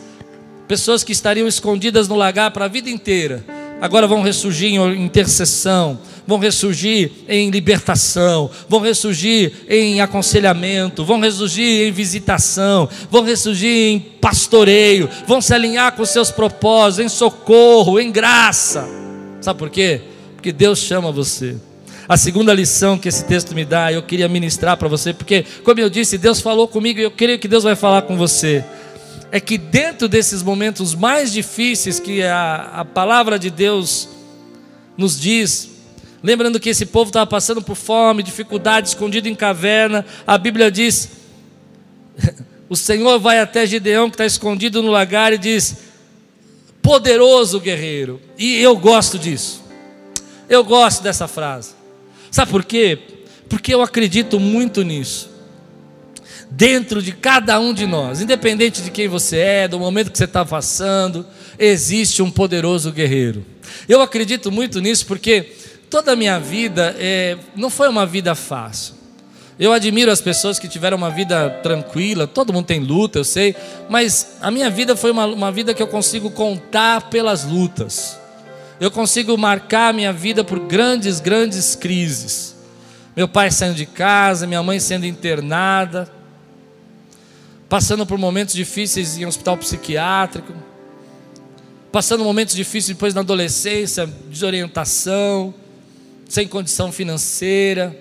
Pessoas 0.66 1.05
que 1.05 1.12
estariam 1.12 1.46
escondidas 1.46 2.09
no 2.09 2.16
lagar 2.16 2.51
para 2.53 2.64
a 2.64 2.68
vida 2.68 2.88
inteira, 2.88 3.44
agora 3.80 4.06
vão 4.06 4.22
ressurgir 4.22 4.70
em 4.70 5.04
intercessão, 5.04 5.98
vão 6.26 6.38
ressurgir 6.38 7.10
em 7.28 7.50
libertação, 7.50 8.50
vão 8.68 8.80
ressurgir 8.80 9.52
em 9.68 10.00
aconselhamento, 10.00 11.04
vão 11.04 11.20
ressurgir 11.20 11.88
em 11.88 11.92
visitação, 11.92 12.88
vão 13.10 13.22
ressurgir 13.22 13.92
em 13.92 13.98
pastoreio, 13.98 15.08
vão 15.26 15.40
se 15.40 15.54
alinhar 15.54 15.92
com 15.92 16.04
seus 16.04 16.30
propósitos, 16.30 17.04
em 17.04 17.08
socorro, 17.08 18.00
em 18.00 18.10
graça. 18.10 18.88
Sabe 19.40 19.58
por 19.58 19.70
quê? 19.70 20.00
Porque 20.34 20.52
Deus 20.52 20.78
chama 20.78 21.12
você. 21.12 21.56
A 22.08 22.16
segunda 22.16 22.54
lição 22.54 22.96
que 22.96 23.08
esse 23.08 23.24
texto 23.24 23.54
me 23.54 23.64
dá, 23.64 23.92
eu 23.92 24.02
queria 24.02 24.28
ministrar 24.28 24.76
para 24.76 24.86
você, 24.86 25.12
porque, 25.12 25.44
como 25.64 25.80
eu 25.80 25.90
disse, 25.90 26.16
Deus 26.16 26.40
falou 26.40 26.68
comigo 26.68 27.00
e 27.00 27.02
eu 27.02 27.10
creio 27.10 27.38
que 27.38 27.48
Deus 27.48 27.64
vai 27.64 27.74
falar 27.74 28.02
com 28.02 28.16
você 28.16 28.64
é 29.30 29.40
que 29.40 29.58
dentro 29.58 30.08
desses 30.08 30.42
momentos 30.42 30.94
mais 30.94 31.32
difíceis 31.32 31.98
que 31.98 32.22
a, 32.22 32.80
a 32.80 32.84
palavra 32.84 33.38
de 33.38 33.50
Deus 33.50 34.08
nos 34.96 35.18
diz, 35.18 35.70
lembrando 36.22 36.60
que 36.60 36.70
esse 36.70 36.86
povo 36.86 37.08
estava 37.08 37.26
passando 37.26 37.60
por 37.60 37.74
fome, 37.74 38.22
dificuldade, 38.22 38.88
escondido 38.88 39.28
em 39.28 39.34
caverna, 39.34 40.06
a 40.26 40.38
Bíblia 40.38 40.70
diz: 40.70 41.10
o 42.68 42.76
Senhor 42.76 43.18
vai 43.18 43.40
até 43.40 43.66
Gideão 43.66 44.08
que 44.08 44.14
está 44.14 44.26
escondido 44.26 44.82
no 44.82 44.90
lagar 44.90 45.32
e 45.32 45.38
diz: 45.38 45.76
poderoso 46.80 47.60
guerreiro. 47.60 48.20
E 48.38 48.56
eu 48.56 48.76
gosto 48.76 49.18
disso. 49.18 49.64
Eu 50.48 50.62
gosto 50.62 51.02
dessa 51.02 51.26
frase. 51.26 51.74
Sabe 52.30 52.50
por 52.50 52.64
quê? 52.64 52.98
Porque 53.48 53.74
eu 53.74 53.82
acredito 53.82 54.38
muito 54.38 54.82
nisso 54.82 55.36
dentro 56.50 57.02
de 57.02 57.12
cada 57.12 57.59
um 57.59 57.74
de 57.74 57.87
nós, 57.87 58.20
independente 58.20 58.82
de 58.82 58.90
quem 58.90 59.09
você 59.09 59.38
é, 59.38 59.68
do 59.68 59.78
momento 59.78 60.11
que 60.11 60.18
você 60.18 60.24
está 60.24 60.44
passando, 60.44 61.26
existe 61.59 62.22
um 62.22 62.30
poderoso 62.30 62.92
guerreiro. 62.92 63.44
Eu 63.88 64.00
acredito 64.00 64.50
muito 64.50 64.80
nisso 64.80 65.06
porque 65.06 65.52
toda 65.90 66.12
a 66.12 66.16
minha 66.16 66.38
vida 66.38 66.94
é, 66.98 67.37
não 67.54 67.70
foi 67.70 67.88
uma 67.88 68.06
vida 68.06 68.35
fácil. 68.35 68.94
Eu 69.59 69.72
admiro 69.72 70.11
as 70.11 70.20
pessoas 70.20 70.59
que 70.59 70.68
tiveram 70.68 70.98
uma 70.98 71.11
vida 71.11 71.48
tranquila, 71.62 72.26
todo 72.26 72.52
mundo 72.52 72.66
tem 72.66 72.80
luta, 72.80 73.18
eu 73.18 73.24
sei, 73.24 73.56
mas 73.88 74.37
a 74.42 74.50
minha 74.50 74.68
vida 74.68 74.94
foi 74.94 75.11
uma, 75.11 75.24
uma 75.26 75.50
vida 75.50 75.72
que 75.72 75.82
eu 75.82 75.87
consigo 75.87 76.30
contar 76.30 77.09
pelas 77.09 77.44
lutas. 77.44 78.18
Eu 78.78 78.90
consigo 78.90 79.37
marcar 79.38 79.88
a 79.88 79.92
minha 79.94 80.12
vida 80.12 80.44
por 80.44 80.59
grandes, 80.61 81.20
grandes 81.20 81.74
crises. 81.74 82.54
Meu 83.16 83.26
pai 83.26 83.50
saindo 83.50 83.76
de 83.76 83.87
casa, 83.87 84.46
minha 84.46 84.62
mãe 84.62 84.78
sendo 84.78 85.06
internada, 85.06 86.06
passando 87.68 88.07
por 88.07 88.18
momentos 88.18 88.55
difíceis 88.55 89.16
em 89.16 89.26
hospital 89.26 89.57
psiquiátrico, 89.57 90.52
passando 91.90 92.24
momentos 92.24 92.55
difíceis 92.55 92.96
depois 92.96 93.14
na 93.14 93.20
adolescência, 93.20 94.07
desorientação, 94.29 95.55
sem 96.29 96.46
condição 96.46 96.92
financeira, 96.92 97.96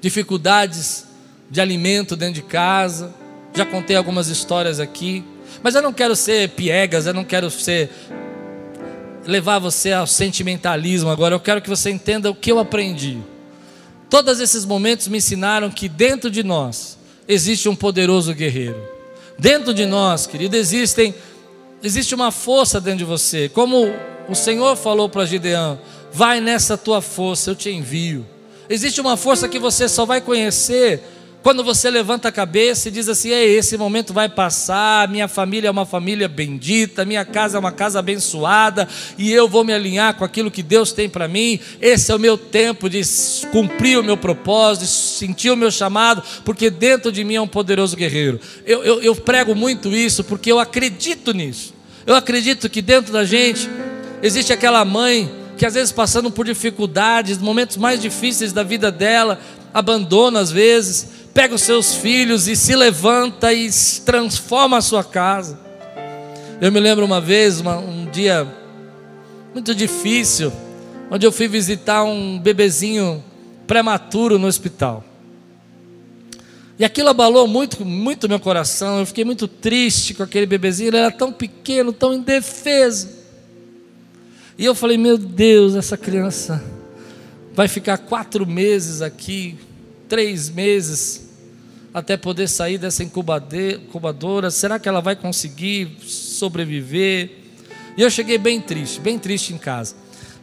dificuldades 0.00 1.04
de 1.50 1.60
alimento 1.60 2.16
dentro 2.16 2.34
de 2.34 2.42
casa. 2.42 3.14
Já 3.54 3.66
contei 3.66 3.96
algumas 3.96 4.28
histórias 4.28 4.80
aqui, 4.80 5.24
mas 5.62 5.74
eu 5.74 5.82
não 5.82 5.92
quero 5.92 6.14
ser 6.16 6.50
piegas, 6.50 7.06
eu 7.06 7.14
não 7.14 7.24
quero 7.24 7.50
ser 7.50 7.90
levar 9.26 9.58
você 9.58 9.92
ao 9.92 10.06
sentimentalismo 10.06 11.10
agora. 11.10 11.34
Eu 11.34 11.40
quero 11.40 11.60
que 11.60 11.68
você 11.68 11.90
entenda 11.90 12.30
o 12.30 12.34
que 12.34 12.50
eu 12.50 12.58
aprendi. 12.58 13.18
Todos 14.08 14.40
esses 14.40 14.64
momentos 14.64 15.08
me 15.08 15.18
ensinaram 15.18 15.70
que 15.70 15.88
dentro 15.88 16.30
de 16.30 16.42
nós 16.42 16.98
existe 17.30 17.68
um 17.68 17.76
poderoso 17.76 18.34
guerreiro. 18.34 18.82
Dentro 19.38 19.72
de 19.72 19.86
nós, 19.86 20.26
querido, 20.26 20.56
existem, 20.56 21.14
existe 21.82 22.14
uma 22.14 22.32
força 22.32 22.80
dentro 22.80 22.98
de 22.98 23.04
você. 23.04 23.48
Como 23.48 23.86
o 24.28 24.34
Senhor 24.34 24.76
falou 24.76 25.08
para 25.08 25.24
Gideão: 25.24 25.78
vai 26.12 26.40
nessa 26.40 26.76
tua 26.76 27.00
força, 27.00 27.50
eu 27.50 27.54
te 27.54 27.70
envio. 27.70 28.26
Existe 28.68 29.00
uma 29.00 29.16
força 29.16 29.48
que 29.48 29.58
você 29.58 29.88
só 29.88 30.04
vai 30.04 30.20
conhecer 30.20 31.02
quando 31.42 31.64
você 31.64 31.90
levanta 31.90 32.28
a 32.28 32.32
cabeça 32.32 32.88
e 32.88 32.92
diz 32.92 33.08
assim: 33.08 33.30
Ei, 33.30 33.56
esse 33.56 33.76
momento 33.76 34.12
vai 34.12 34.28
passar, 34.28 35.08
minha 35.08 35.26
família 35.26 35.68
é 35.68 35.70
uma 35.70 35.86
família 35.86 36.28
bendita, 36.28 37.04
minha 37.04 37.24
casa 37.24 37.56
é 37.56 37.60
uma 37.60 37.72
casa 37.72 37.98
abençoada, 37.98 38.86
e 39.16 39.32
eu 39.32 39.48
vou 39.48 39.64
me 39.64 39.72
alinhar 39.72 40.14
com 40.14 40.24
aquilo 40.24 40.50
que 40.50 40.62
Deus 40.62 40.92
tem 40.92 41.08
para 41.08 41.26
mim. 41.26 41.58
Esse 41.80 42.12
é 42.12 42.14
o 42.14 42.18
meu 42.18 42.36
tempo 42.36 42.90
de 42.90 43.00
cumprir 43.50 43.98
o 43.98 44.02
meu 44.02 44.16
propósito, 44.16 44.82
de 44.82 44.90
sentir 44.90 45.50
o 45.50 45.56
meu 45.56 45.70
chamado, 45.70 46.22
porque 46.44 46.68
dentro 46.68 47.10
de 47.10 47.24
mim 47.24 47.36
é 47.36 47.40
um 47.40 47.48
poderoso 47.48 47.96
guerreiro. 47.96 48.38
Eu, 48.66 48.84
eu, 48.84 49.02
eu 49.02 49.16
prego 49.16 49.54
muito 49.54 49.88
isso 49.94 50.22
porque 50.24 50.52
eu 50.52 50.58
acredito 50.58 51.32
nisso. 51.32 51.74
Eu 52.06 52.14
acredito 52.14 52.68
que 52.68 52.82
dentro 52.82 53.12
da 53.12 53.24
gente 53.24 53.68
existe 54.22 54.52
aquela 54.52 54.84
mãe 54.84 55.30
que 55.56 55.66
às 55.66 55.74
vezes 55.74 55.92
passando 55.92 56.30
por 56.30 56.46
dificuldades, 56.46 57.36
momentos 57.36 57.76
mais 57.76 58.00
difíceis 58.00 58.50
da 58.50 58.62
vida 58.62 58.90
dela, 58.90 59.38
abandona 59.74 60.40
às 60.40 60.50
vezes, 60.50 61.19
pega 61.32 61.54
os 61.54 61.62
seus 61.62 61.94
filhos 61.94 62.48
e 62.48 62.56
se 62.56 62.74
levanta 62.74 63.52
e 63.52 63.68
transforma 64.04 64.78
a 64.78 64.80
sua 64.80 65.04
casa. 65.04 65.58
Eu 66.60 66.70
me 66.70 66.80
lembro 66.80 67.04
uma 67.04 67.20
vez, 67.20 67.60
uma, 67.60 67.76
um 67.78 68.06
dia 68.06 68.46
muito 69.54 69.74
difícil, 69.74 70.52
onde 71.10 71.26
eu 71.26 71.32
fui 71.32 71.48
visitar 71.48 72.04
um 72.04 72.38
bebezinho 72.38 73.24
prematuro 73.66 74.38
no 74.38 74.46
hospital. 74.46 75.04
E 76.78 76.84
aquilo 76.84 77.10
abalou 77.10 77.46
muito, 77.46 77.84
muito 77.84 78.28
meu 78.28 78.40
coração. 78.40 79.00
Eu 79.00 79.06
fiquei 79.06 79.24
muito 79.24 79.46
triste 79.46 80.14
com 80.14 80.22
aquele 80.22 80.46
bebezinho. 80.46 80.88
Ele 80.88 80.96
era 80.96 81.10
tão 81.10 81.30
pequeno, 81.30 81.92
tão 81.92 82.14
indefeso. 82.14 83.08
E 84.56 84.64
eu 84.64 84.74
falei: 84.74 84.96
Meu 84.96 85.18
Deus, 85.18 85.74
essa 85.74 85.96
criança 85.96 86.64
vai 87.52 87.68
ficar 87.68 87.98
quatro 87.98 88.46
meses 88.46 89.02
aqui, 89.02 89.58
três 90.10 90.50
meses 90.50 91.30
até 91.94 92.16
poder 92.16 92.48
sair 92.48 92.76
dessa 92.78 93.04
incubadora. 93.04 94.50
Será 94.50 94.78
que 94.78 94.88
ela 94.88 95.00
vai 95.00 95.14
conseguir 95.14 95.96
sobreviver? 96.02 97.30
E 97.96 98.02
eu 98.02 98.10
cheguei 98.10 98.36
bem 98.36 98.60
triste, 98.60 99.00
bem 99.00 99.18
triste 99.18 99.54
em 99.54 99.58
casa. 99.58 99.94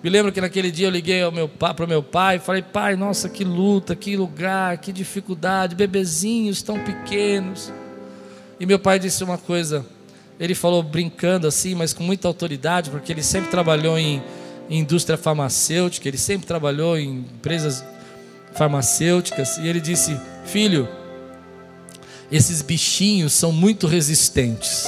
Me 0.01 0.09
lembro 0.09 0.31
que 0.31 0.39
naquele 0.39 0.71
dia 0.71 0.87
eu 0.87 0.91
liguei 0.91 1.29
meu 1.31 1.49
para 1.49 1.83
o 1.83 1.87
meu 1.87 2.01
pai 2.01 2.37
e 2.37 2.39
falei: 2.39 2.61
Pai, 2.61 2.95
nossa, 2.95 3.27
que 3.27 3.43
luta, 3.43 3.95
que 3.95 4.15
lugar, 4.15 4.77
que 4.77 4.93
dificuldade, 4.93 5.75
bebezinhos 5.75 6.61
tão 6.61 6.79
pequenos. 6.79 7.71
E 8.59 8.65
meu 8.65 8.79
pai 8.79 8.99
disse 8.99 9.23
uma 9.23 9.37
coisa, 9.37 9.85
ele 10.39 10.55
falou 10.55 10.81
brincando 10.81 11.45
assim, 11.45 11.75
mas 11.75 11.93
com 11.93 12.03
muita 12.03 12.27
autoridade, 12.27 12.89
porque 12.89 13.11
ele 13.11 13.23
sempre 13.23 13.49
trabalhou 13.51 13.99
em, 13.99 14.23
em 14.69 14.79
indústria 14.79 15.17
farmacêutica, 15.17 16.07
ele 16.07 16.17
sempre 16.17 16.47
trabalhou 16.47 16.97
em 16.97 17.19
empresas 17.19 17.83
farmacêuticas, 18.57 19.57
e 19.57 19.67
ele 19.67 19.79
disse: 19.79 20.19
Filho, 20.45 20.87
esses 22.31 22.61
bichinhos 22.61 23.33
são 23.33 23.51
muito 23.51 23.87
resistentes. 23.87 24.85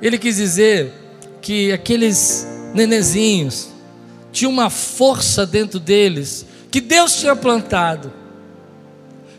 Ele 0.00 0.18
quis 0.18 0.36
dizer 0.36 0.92
que 1.40 1.72
aqueles 1.72 2.46
nenezinhos 2.74 3.68
tinham 4.32 4.50
uma 4.50 4.70
força 4.70 5.44
dentro 5.44 5.78
deles 5.78 6.46
que 6.70 6.80
Deus 6.80 7.20
tinha 7.20 7.36
plantado, 7.36 8.10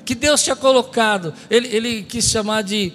que 0.05 0.13
Deus 0.13 0.43
tinha 0.43 0.55
colocado. 0.55 1.33
Ele, 1.49 1.67
ele 1.75 2.03
quis 2.03 2.29
chamar 2.29 2.61
de 2.61 2.93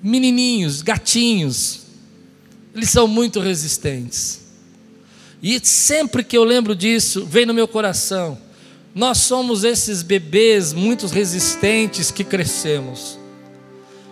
menininhos, 0.00 0.82
gatinhos. 0.82 1.80
Eles 2.72 2.90
são 2.90 3.08
muito 3.08 3.40
resistentes. 3.40 4.45
E 5.42 5.60
sempre 5.62 6.24
que 6.24 6.36
eu 6.36 6.44
lembro 6.44 6.74
disso, 6.74 7.24
vem 7.26 7.46
no 7.46 7.54
meu 7.54 7.68
coração. 7.68 8.38
Nós 8.94 9.18
somos 9.18 9.64
esses 9.64 10.02
bebês 10.02 10.72
muito 10.72 11.06
resistentes 11.06 12.10
que 12.10 12.24
crescemos, 12.24 13.18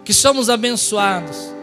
que 0.04 0.12
somos 0.12 0.50
abençoados 0.50 1.54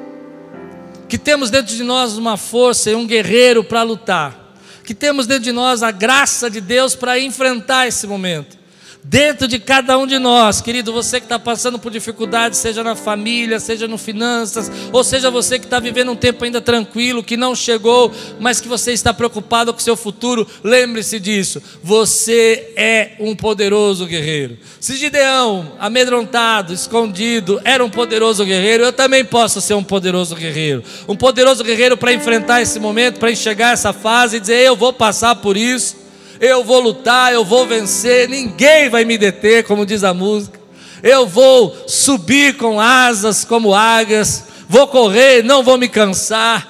que 1.11 1.17
temos 1.17 1.49
dentro 1.49 1.75
de 1.75 1.83
nós 1.83 2.17
uma 2.17 2.37
força 2.37 2.89
e 2.89 2.95
um 2.95 3.05
guerreiro 3.05 3.65
para 3.65 3.83
lutar, 3.83 4.55
que 4.81 4.95
temos 4.95 5.27
dentro 5.27 5.43
de 5.43 5.51
nós 5.51 5.83
a 5.83 5.91
graça 5.91 6.49
de 6.49 6.61
Deus 6.61 6.95
para 6.95 7.19
enfrentar 7.19 7.85
esse 7.85 8.07
momento 8.07 8.57
dentro 9.03 9.47
de 9.47 9.59
cada 9.59 9.97
um 9.97 10.05
de 10.05 10.19
nós, 10.19 10.61
querido, 10.61 10.93
você 10.93 11.19
que 11.19 11.25
está 11.25 11.39
passando 11.39 11.79
por 11.79 11.91
dificuldades, 11.91 12.59
seja 12.59 12.83
na 12.83 12.95
família, 12.95 13.59
seja 13.59 13.87
no 13.87 13.97
finanças, 13.97 14.71
ou 14.91 15.03
seja 15.03 15.31
você 15.31 15.57
que 15.57 15.65
está 15.65 15.79
vivendo 15.79 16.11
um 16.11 16.15
tempo 16.15 16.43
ainda 16.43 16.61
tranquilo, 16.61 17.23
que 17.23 17.35
não 17.35 17.55
chegou, 17.55 18.11
mas 18.39 18.59
que 18.59 18.67
você 18.67 18.93
está 18.93 19.13
preocupado 19.13 19.73
com 19.73 19.79
o 19.79 19.83
seu 19.83 19.95
futuro, 19.95 20.47
lembre-se 20.63 21.19
disso. 21.19 21.61
Você 21.83 22.73
é 22.75 23.13
um 23.19 23.35
poderoso 23.35 24.05
guerreiro. 24.05 24.57
Se 24.79 24.95
Gideão, 24.95 25.73
amedrontado, 25.79 26.73
escondido, 26.73 27.59
era 27.63 27.83
um 27.83 27.89
poderoso 27.89 28.45
guerreiro, 28.45 28.83
eu 28.83 28.93
também 28.93 29.25
posso 29.25 29.61
ser 29.61 29.73
um 29.73 29.83
poderoso 29.83 30.35
guerreiro. 30.35 30.83
Um 31.07 31.15
poderoso 31.15 31.63
guerreiro 31.63 31.97
para 31.97 32.13
enfrentar 32.13 32.61
esse 32.61 32.79
momento, 32.79 33.19
para 33.19 33.31
enxergar 33.31 33.71
essa 33.71 33.93
fase 33.93 34.37
e 34.37 34.39
dizer: 34.39 34.65
eu 34.65 34.75
vou 34.75 34.93
passar 34.93 35.35
por 35.35 35.57
isso 35.57 36.00
eu 36.41 36.63
vou 36.63 36.79
lutar, 36.79 37.31
eu 37.31 37.45
vou 37.45 37.67
vencer, 37.67 38.27
ninguém 38.27 38.89
vai 38.89 39.05
me 39.05 39.15
deter, 39.15 39.63
como 39.63 39.85
diz 39.85 40.03
a 40.03 40.11
música. 40.11 40.59
Eu 41.03 41.27
vou 41.27 41.85
subir 41.87 42.57
com 42.57 42.81
asas 42.81 43.45
como 43.45 43.75
águias, 43.75 44.45
vou 44.67 44.87
correr, 44.87 45.43
não 45.43 45.61
vou 45.61 45.77
me 45.77 45.87
cansar, 45.87 46.67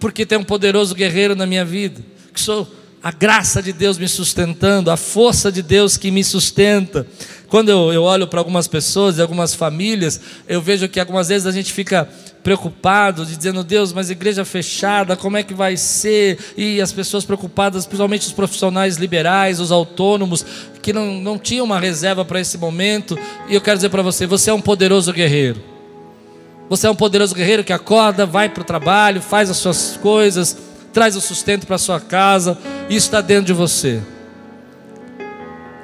porque 0.00 0.24
tem 0.24 0.38
um 0.38 0.42
poderoso 0.42 0.94
guerreiro 0.94 1.36
na 1.36 1.44
minha 1.44 1.66
vida, 1.66 2.00
que 2.32 2.40
sou 2.40 2.66
a 3.02 3.10
graça 3.10 3.62
de 3.62 3.74
Deus 3.74 3.98
me 3.98 4.08
sustentando, 4.08 4.90
a 4.90 4.96
força 4.96 5.52
de 5.52 5.62
Deus 5.62 5.98
que 5.98 6.10
me 6.10 6.24
sustenta. 6.24 7.06
Quando 7.46 7.68
eu, 7.68 7.92
eu 7.92 8.02
olho 8.02 8.26
para 8.26 8.40
algumas 8.40 8.68
pessoas 8.68 9.18
e 9.18 9.22
algumas 9.22 9.54
famílias, 9.54 10.18
eu 10.48 10.62
vejo 10.62 10.88
que 10.88 10.98
algumas 10.98 11.28
vezes 11.28 11.46
a 11.46 11.52
gente 11.52 11.74
fica 11.74 12.08
preocupado, 12.42 13.24
dizendo, 13.26 13.62
Deus, 13.62 13.92
mas 13.92 14.10
igreja 14.10 14.44
fechada, 14.44 15.16
como 15.16 15.36
é 15.36 15.42
que 15.42 15.52
vai 15.52 15.76
ser? 15.76 16.38
E 16.56 16.80
as 16.80 16.92
pessoas 16.92 17.24
preocupadas, 17.24 17.86
principalmente 17.86 18.26
os 18.26 18.32
profissionais 18.32 18.96
liberais, 18.96 19.60
os 19.60 19.70
autônomos, 19.70 20.44
que 20.80 20.92
não, 20.92 21.20
não 21.20 21.38
tinham 21.38 21.64
uma 21.64 21.78
reserva 21.78 22.24
para 22.24 22.40
esse 22.40 22.56
momento. 22.56 23.18
E 23.48 23.54
eu 23.54 23.60
quero 23.60 23.76
dizer 23.76 23.90
para 23.90 24.02
você: 24.02 24.26
você 24.26 24.50
é 24.50 24.54
um 24.54 24.60
poderoso 24.60 25.12
guerreiro. 25.12 25.62
Você 26.68 26.86
é 26.86 26.90
um 26.90 26.94
poderoso 26.94 27.34
guerreiro 27.34 27.64
que 27.64 27.72
acorda, 27.72 28.24
vai 28.24 28.48
para 28.48 28.60
o 28.60 28.64
trabalho, 28.64 29.20
faz 29.20 29.50
as 29.50 29.56
suas 29.56 29.96
coisas, 29.96 30.56
traz 30.92 31.16
o 31.16 31.20
sustento 31.20 31.66
para 31.66 31.76
sua 31.76 32.00
casa, 32.00 32.56
isso 32.88 33.06
está 33.06 33.20
dentro 33.20 33.46
de 33.46 33.52
você. 33.52 34.00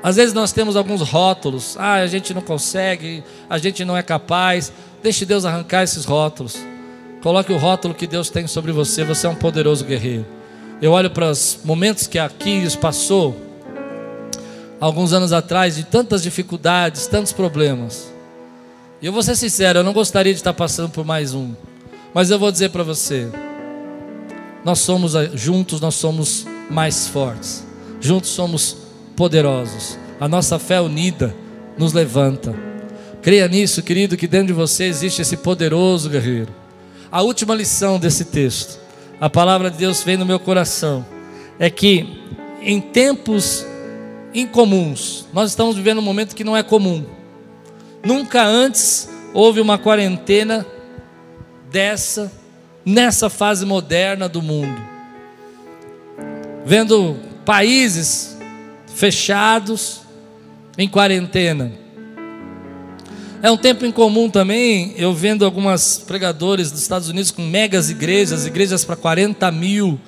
Às 0.01 0.15
vezes 0.15 0.33
nós 0.33 0.53
temos 0.53 0.77
alguns 0.77 1.01
rótulos, 1.01 1.77
ah, 1.77 1.95
a 1.95 2.07
gente 2.07 2.33
não 2.33 2.41
consegue, 2.41 3.25
a 3.51 3.59
gente 3.59 3.85
não 3.85 3.97
é 3.97 4.03
capaz. 4.05 4.73
Deixe 5.03 5.25
Deus 5.25 5.45
arrancar 5.45 5.83
esses 5.83 6.05
rótulos. 6.05 6.57
Coloque 7.23 7.53
o 7.53 7.57
rótulo 7.57 7.95
que 7.95 8.07
Deus 8.07 8.31
tem 8.31 8.47
sobre 8.47 8.73
você. 8.73 9.05
Você 9.05 9.27
é 9.27 9.31
um 9.31 9.35
poderoso 9.35 9.85
guerreiro. 9.85 10.27
Eu 10.81 10.93
olho 10.93 11.11
para 11.11 11.31
os 11.31 11.59
momentos 11.65 12.07
que 12.07 12.19
Aquiles 12.19 12.77
passou, 12.77 13.35
alguns 14.79 15.13
anos 15.13 15.33
atrás, 15.33 15.77
de 15.77 15.85
tantas 15.85 16.23
dificuldades, 16.23 17.07
tantos 17.07 17.33
problemas. 17.33 18.13
E 19.01 19.07
eu 19.07 19.13
vou 19.13 19.23
ser 19.23 19.37
sincero, 19.37 19.79
eu 19.79 19.85
não 19.85 19.93
gostaria 19.93 20.33
de 20.33 20.39
estar 20.39 20.53
passando 20.53 20.91
por 20.91 21.05
mais 21.05 21.35
um. 21.35 21.55
Mas 22.13 22.31
eu 22.31 22.39
vou 22.39 22.53
dizer 22.53 22.71
para 22.71 22.83
você: 22.83 23.31
nós 24.65 24.81
somos 24.81 25.13
juntos, 25.35 25.81
nós 25.81 25.95
somos 25.95 26.47
mais 26.71 27.09
fortes. 27.09 27.65
Juntos 28.01 28.31
somos 28.31 28.77
poderosos. 29.15 29.99
A 30.21 30.29
nossa 30.29 30.59
fé 30.59 30.81
unida 30.81 31.35
nos 31.79 31.93
levanta. 31.93 32.55
Creia 33.27 33.49
nisso, 33.49 33.83
querido, 33.83 34.17
que 34.17 34.29
dentro 34.29 34.47
de 34.47 34.53
você 34.53 34.85
existe 34.85 35.21
esse 35.21 35.37
poderoso 35.39 36.09
guerreiro. 36.09 36.55
A 37.11 37.23
última 37.23 37.57
lição 37.57 37.99
desse 37.99 38.27
texto, 38.27 38.79
a 39.21 39.29
palavra 39.29 39.69
de 39.69 39.77
Deus 39.77 40.01
vem 40.05 40.17
no 40.17 40.25
meu 40.25 40.39
coração, 40.39 41.05
é 41.59 41.69
que 41.69 42.21
em 42.63 42.81
tempos 42.81 43.67
incomuns, 44.33 45.27
nós 45.33 45.51
estamos 45.51 45.75
vivendo 45.75 45.99
um 45.99 46.03
momento 46.03 46.37
que 46.37 46.45
não 46.45 46.57
é 46.57 46.63
comum. 46.63 47.05
Nunca 48.05 48.45
antes 48.45 49.09
houve 49.35 49.61
uma 49.61 49.77
quarentena 49.77 50.65
dessa, 51.69 52.31
nessa 52.85 53.29
fase 53.29 53.67
moderna 53.67 54.29
do 54.29 54.41
mundo. 54.41 54.81
Vendo 56.65 57.17
países 57.45 58.39
fechados 58.95 60.03
em 60.79 60.89
quarentena 60.89 61.86
é 63.43 63.51
um 63.51 63.57
tempo 63.57 63.85
incomum 63.85 64.31
também, 64.31 64.95
eu 64.97 65.13
vendo 65.13 65.45
algumas 65.45 65.99
pregadores 65.99 66.71
dos 66.71 66.81
Estados 66.81 67.09
Unidos 67.09 67.31
com 67.31 67.43
megas 67.43 67.91
igrejas, 67.91 68.47
igrejas 68.47 68.85
para 68.85 68.97
40 68.97 69.51
mil, 69.53 70.01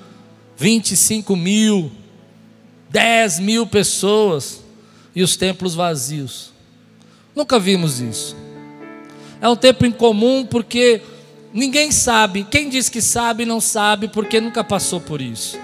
25 0.56 1.36
mil, 1.36 1.92
10 2.90 3.40
mil 3.40 3.66
pessoas 3.66 4.62
e 5.14 5.22
os 5.22 5.36
templos 5.36 5.74
vazios. 5.74 6.52
Nunca 7.34 7.58
vimos 7.58 8.00
isso. 8.00 8.36
É 9.40 9.48
um 9.48 9.56
tempo 9.56 9.86
incomum 9.86 10.44
porque 10.44 11.02
ninguém 11.52 11.92
sabe. 11.92 12.44
Quem 12.44 12.68
diz 12.68 12.88
que 12.88 13.00
sabe, 13.00 13.44
não 13.44 13.60
sabe 13.60 14.08
porque 14.08 14.40
nunca 14.40 14.64
passou 14.64 15.00
por 15.00 15.20
isso. 15.20 15.58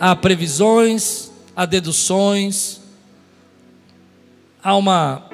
Há 0.00 0.14
previsões, 0.14 1.30
há 1.56 1.64
deduções, 1.64 2.80
há 4.62 4.76
uma 4.76 5.27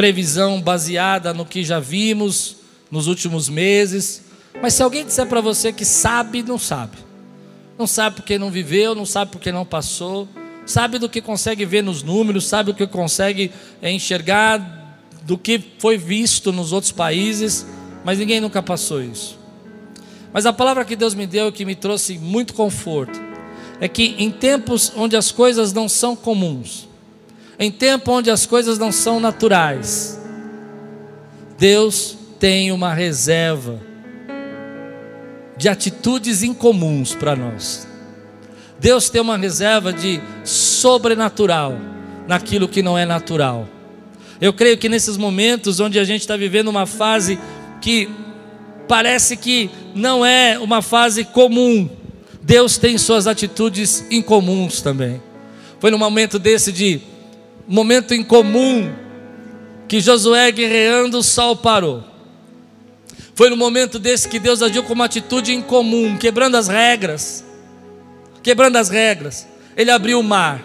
previsão 0.00 0.62
baseada 0.62 1.34
no 1.34 1.44
que 1.44 1.62
já 1.62 1.78
vimos 1.78 2.56
nos 2.90 3.06
últimos 3.06 3.50
meses. 3.50 4.22
Mas 4.62 4.72
se 4.72 4.82
alguém 4.82 5.04
disser 5.04 5.26
para 5.26 5.42
você 5.42 5.74
que 5.74 5.84
sabe, 5.84 6.42
não 6.42 6.56
sabe. 6.56 6.96
Não 7.78 7.86
sabe 7.86 8.16
porque 8.16 8.38
não 8.38 8.50
viveu, 8.50 8.94
não 8.94 9.04
sabe 9.04 9.30
porque 9.30 9.52
não 9.52 9.66
passou. 9.66 10.26
Sabe 10.64 10.98
do 10.98 11.06
que 11.06 11.20
consegue 11.20 11.66
ver 11.66 11.82
nos 11.82 12.02
números, 12.02 12.46
sabe 12.46 12.70
o 12.70 12.74
que 12.74 12.86
consegue 12.86 13.52
enxergar 13.82 14.96
do 15.24 15.36
que 15.36 15.62
foi 15.78 15.98
visto 15.98 16.50
nos 16.50 16.72
outros 16.72 16.92
países, 16.92 17.66
mas 18.02 18.18
ninguém 18.18 18.40
nunca 18.40 18.62
passou 18.62 19.02
isso. 19.02 19.38
Mas 20.32 20.46
a 20.46 20.52
palavra 20.54 20.82
que 20.82 20.96
Deus 20.96 21.12
me 21.12 21.26
deu 21.26 21.52
que 21.52 21.66
me 21.66 21.74
trouxe 21.74 22.16
muito 22.16 22.54
conforto 22.54 23.20
é 23.78 23.86
que 23.86 24.14
em 24.16 24.30
tempos 24.30 24.94
onde 24.96 25.14
as 25.14 25.30
coisas 25.30 25.74
não 25.74 25.90
são 25.90 26.16
comuns, 26.16 26.88
em 27.60 27.70
tempo 27.70 28.10
onde 28.10 28.30
as 28.30 28.46
coisas 28.46 28.78
não 28.78 28.90
são 28.90 29.20
naturais, 29.20 30.18
Deus 31.58 32.16
tem 32.38 32.72
uma 32.72 32.94
reserva 32.94 33.78
de 35.58 35.68
atitudes 35.68 36.42
incomuns 36.42 37.14
para 37.14 37.36
nós. 37.36 37.86
Deus 38.78 39.10
tem 39.10 39.20
uma 39.20 39.36
reserva 39.36 39.92
de 39.92 40.22
sobrenatural 40.42 41.76
naquilo 42.26 42.66
que 42.66 42.80
não 42.80 42.96
é 42.96 43.04
natural. 43.04 43.68
Eu 44.40 44.54
creio 44.54 44.78
que 44.78 44.88
nesses 44.88 45.18
momentos 45.18 45.80
onde 45.80 45.98
a 45.98 46.04
gente 46.04 46.22
está 46.22 46.38
vivendo 46.38 46.68
uma 46.68 46.86
fase 46.86 47.38
que 47.78 48.08
parece 48.88 49.36
que 49.36 49.68
não 49.94 50.24
é 50.24 50.58
uma 50.58 50.80
fase 50.80 51.24
comum, 51.24 51.90
Deus 52.40 52.78
tem 52.78 52.96
suas 52.96 53.26
atitudes 53.26 54.02
incomuns 54.10 54.80
também. 54.80 55.20
Foi 55.78 55.90
num 55.90 55.98
momento 55.98 56.38
desse 56.38 56.72
de 56.72 57.09
momento 57.70 58.12
incomum 58.12 58.92
que 59.86 60.00
Josué 60.00 60.50
guerreando, 60.50 61.18
o 61.18 61.22
sol 61.22 61.54
parou. 61.54 62.02
Foi 63.34 63.48
no 63.48 63.56
momento 63.56 63.98
desse 63.98 64.28
que 64.28 64.40
Deus 64.40 64.60
agiu 64.60 64.82
com 64.82 64.92
uma 64.92 65.04
atitude 65.04 65.54
incomum, 65.54 66.16
quebrando 66.18 66.56
as 66.56 66.66
regras. 66.66 67.44
Quebrando 68.42 68.76
as 68.76 68.88
regras. 68.88 69.46
Ele 69.76 69.90
abriu 69.90 70.18
o 70.18 70.22
mar. 70.22 70.62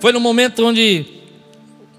Foi 0.00 0.12
no 0.12 0.20
momento 0.20 0.64
onde 0.64 1.06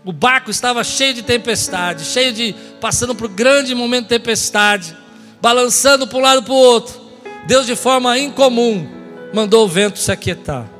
o 0.03 0.11
barco 0.11 0.49
estava 0.49 0.83
cheio 0.83 1.13
de 1.13 1.21
tempestade, 1.21 2.03
cheio 2.03 2.33
de 2.33 2.55
passando 2.81 3.13
por 3.13 3.27
grande 3.27 3.75
momento 3.75 4.03
de 4.03 4.09
tempestade, 4.09 4.97
balançando 5.39 6.07
para 6.07 6.17
um 6.17 6.21
lado 6.21 6.43
para 6.43 6.53
o 6.53 6.57
outro. 6.57 6.99
Deus 7.45 7.65
de 7.65 7.75
forma 7.75 8.17
incomum 8.17 8.87
mandou 9.33 9.65
o 9.65 9.67
vento 9.67 9.99
se 9.99 10.11
aquietar. 10.11 10.76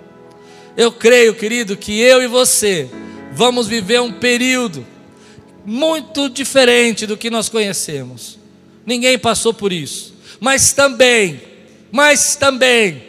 Eu 0.78 0.92
creio, 0.92 1.34
querido, 1.34 1.76
que 1.76 2.00
eu 2.00 2.22
e 2.22 2.28
você 2.28 2.90
vamos 3.34 3.68
viver 3.68 4.00
um 4.00 4.12
período 4.12 4.86
muito 5.66 6.30
diferente 6.30 7.06
do 7.06 7.18
que 7.18 7.30
nós 7.30 7.50
conhecemos 7.50 8.38
ninguém 8.88 9.20
passou 9.20 9.54
por 9.54 9.74
isso. 9.74 10.16
Mas 10.40 10.72
também, 10.72 11.42
mas 11.92 12.38
também, 12.38 13.04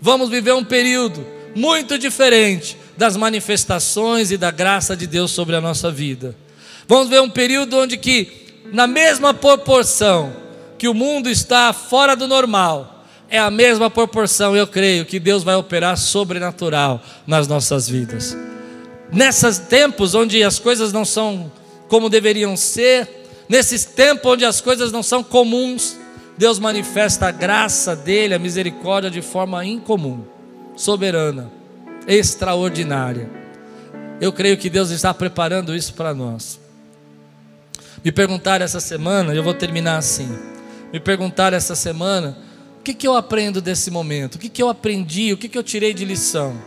vamos 0.00 0.30
viver 0.30 0.54
um 0.54 0.64
período 0.64 1.24
muito 1.54 1.98
diferente 1.98 2.78
das 2.96 3.14
manifestações 3.14 4.30
e 4.30 4.38
da 4.38 4.50
graça 4.50 4.96
de 4.96 5.06
Deus 5.06 5.30
sobre 5.30 5.54
a 5.54 5.60
nossa 5.60 5.90
vida. 5.90 6.34
Vamos 6.86 7.10
ver 7.10 7.20
um 7.20 7.28
período 7.28 7.76
onde 7.76 7.98
que, 7.98 8.62
na 8.72 8.86
mesma 8.86 9.34
proporção 9.34 10.34
que 10.78 10.88
o 10.88 10.94
mundo 10.94 11.28
está 11.28 11.72
fora 11.74 12.16
do 12.16 12.26
normal, 12.26 12.97
é 13.28 13.38
a 13.38 13.50
mesma 13.50 13.90
proporção, 13.90 14.56
eu 14.56 14.66
creio, 14.66 15.04
que 15.04 15.20
Deus 15.20 15.42
vai 15.42 15.54
operar 15.54 15.96
sobrenatural 15.96 17.02
nas 17.26 17.46
nossas 17.46 17.88
vidas. 17.88 18.36
Nesses 19.12 19.58
tempos 19.58 20.14
onde 20.14 20.42
as 20.42 20.58
coisas 20.58 20.92
não 20.92 21.04
são 21.04 21.50
como 21.88 22.10
deveriam 22.10 22.56
ser, 22.56 23.18
Nesses 23.48 23.84
tempos 23.84 24.32
onde 24.32 24.44
as 24.44 24.60
coisas 24.60 24.92
não 24.92 25.02
são 25.02 25.24
comuns, 25.24 25.96
Deus 26.36 26.58
manifesta 26.58 27.28
a 27.28 27.30
graça 27.30 27.96
dele, 27.96 28.34
a 28.34 28.38
misericórdia 28.38 29.10
de 29.10 29.22
forma 29.22 29.64
incomum, 29.64 30.24
soberana, 30.76 31.50
extraordinária. 32.06 33.28
Eu 34.20 34.32
creio 34.32 34.58
que 34.58 34.68
Deus 34.68 34.90
está 34.90 35.14
preparando 35.14 35.74
isso 35.74 35.94
para 35.94 36.12
nós. 36.12 36.60
Me 38.04 38.12
perguntaram 38.12 38.64
essa 38.64 38.80
semana, 38.80 39.32
eu 39.34 39.42
vou 39.42 39.54
terminar 39.54 39.96
assim. 39.96 40.28
Me 40.92 41.00
perguntaram 41.00 41.56
essa 41.56 41.74
semana, 41.74 42.36
que, 42.88 42.94
que 42.94 43.06
eu 43.06 43.14
aprendo 43.14 43.60
desse 43.60 43.90
momento? 43.90 44.36
O 44.36 44.38
que, 44.38 44.48
que 44.48 44.62
eu 44.62 44.68
aprendi? 44.70 45.30
O 45.32 45.36
que, 45.36 45.46
que 45.46 45.58
eu 45.58 45.62
tirei 45.62 45.92
de 45.92 46.06
lição? 46.06 46.58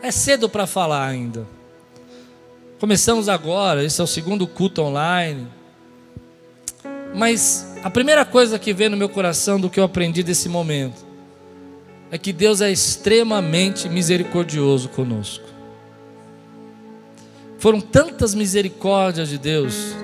É 0.00 0.12
cedo 0.12 0.48
para 0.48 0.64
falar 0.64 1.06
ainda. 1.06 1.44
Começamos 2.78 3.28
agora, 3.28 3.82
esse 3.82 4.00
é 4.00 4.04
o 4.04 4.06
segundo 4.06 4.46
culto 4.46 4.82
online. 4.82 5.48
Mas 7.16 7.76
a 7.82 7.90
primeira 7.90 8.24
coisa 8.24 8.60
que 8.60 8.72
vem 8.72 8.88
no 8.88 8.96
meu 8.96 9.08
coração 9.08 9.60
do 9.60 9.68
que 9.68 9.80
eu 9.80 9.84
aprendi 9.84 10.22
desse 10.22 10.48
momento 10.48 11.04
é 12.12 12.18
que 12.18 12.32
Deus 12.32 12.60
é 12.60 12.70
extremamente 12.70 13.88
misericordioso 13.88 14.88
conosco. 14.88 15.44
Foram 17.58 17.80
tantas 17.80 18.36
misericórdias 18.36 19.28
de 19.30 19.38
Deus. 19.38 19.96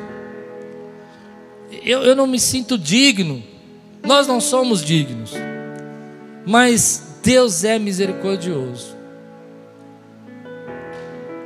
Eu, 1.85 2.03
eu 2.03 2.17
não 2.17 2.27
me 2.27 2.41
sinto 2.41 2.77
digno, 2.77 3.50
nós 4.03 4.27
não 4.27 4.41
somos 4.41 4.83
dignos, 4.83 5.33
mas 6.47 7.19
Deus 7.23 7.65
é 7.65 7.79
misericordioso. 7.79 8.97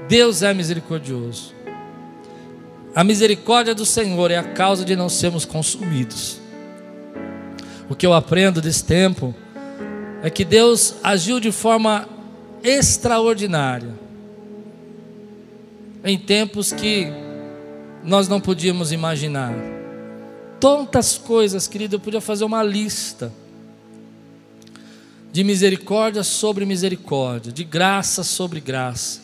Deus 0.09 0.43
é 0.43 0.53
misericordioso. 0.55 1.55
A 2.95 3.03
misericórdia 3.03 3.75
do 3.75 3.85
Senhor 3.85 4.31
é 4.31 4.37
a 4.37 4.45
causa 4.45 4.85
de 4.85 4.95
não 4.95 5.09
sermos 5.09 5.45
consumidos. 5.45 6.41
O 7.89 7.95
que 7.95 8.07
eu 8.07 8.13
aprendo 8.13 8.61
desse 8.61 8.85
tempo 8.85 9.35
é 10.23 10.31
que 10.31 10.45
Deus 10.45 10.95
agiu 11.03 11.41
de 11.41 11.51
forma 11.51 12.09
extraordinária 12.63 13.93
em 16.05 16.19
tempos 16.19 16.73
que 16.73 17.09
nós 18.05 18.29
não 18.29 18.41
podíamos 18.41 18.93
imaginar. 18.93 19.74
Tantas 20.61 21.19
coisas, 21.19 21.69
querido, 21.69 21.97
eu 21.97 22.01
podia 22.01 22.21
fazer 22.21 22.45
uma 22.45 22.63
lista 22.63 23.33
de 25.35 25.43
misericórdia 25.43 26.23
sobre 26.23 26.65
misericórdia, 26.65 27.51
de 27.51 27.65
graça 27.65 28.23
sobre 28.23 28.61
graça, 28.61 29.21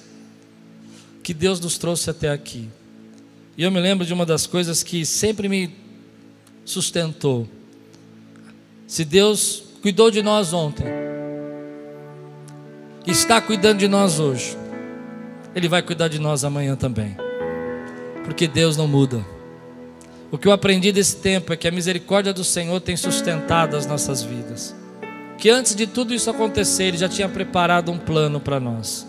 que 1.22 1.32
Deus 1.32 1.60
nos 1.60 1.78
trouxe 1.78 2.10
até 2.10 2.30
aqui. 2.30 2.68
E 3.56 3.62
eu 3.62 3.70
me 3.70 3.78
lembro 3.78 4.04
de 4.04 4.12
uma 4.12 4.26
das 4.26 4.44
coisas 4.44 4.82
que 4.82 5.06
sempre 5.06 5.48
me 5.48 5.72
sustentou. 6.64 7.48
Se 8.88 9.04
Deus 9.04 9.62
cuidou 9.80 10.10
de 10.10 10.20
nós 10.20 10.52
ontem, 10.52 10.84
está 13.06 13.40
cuidando 13.40 13.78
de 13.78 13.86
nós 13.86 14.18
hoje, 14.18 14.58
Ele 15.54 15.68
vai 15.68 15.80
cuidar 15.80 16.08
de 16.08 16.18
nós 16.18 16.42
amanhã 16.42 16.74
também, 16.74 17.16
porque 18.24 18.48
Deus 18.48 18.76
não 18.76 18.88
muda. 18.88 19.24
O 20.30 20.38
que 20.38 20.46
eu 20.46 20.52
aprendi 20.52 20.92
desse 20.92 21.16
tempo 21.16 21.52
é 21.52 21.56
que 21.56 21.66
a 21.66 21.72
misericórdia 21.72 22.32
do 22.32 22.44
Senhor 22.44 22.80
tem 22.80 22.96
sustentado 22.96 23.76
as 23.76 23.86
nossas 23.86 24.22
vidas. 24.22 24.74
Que 25.38 25.50
antes 25.50 25.74
de 25.74 25.86
tudo 25.86 26.14
isso 26.14 26.30
acontecer, 26.30 26.84
Ele 26.84 26.98
já 26.98 27.08
tinha 27.08 27.28
preparado 27.28 27.90
um 27.90 27.98
plano 27.98 28.38
para 28.38 28.60
nós. 28.60 29.06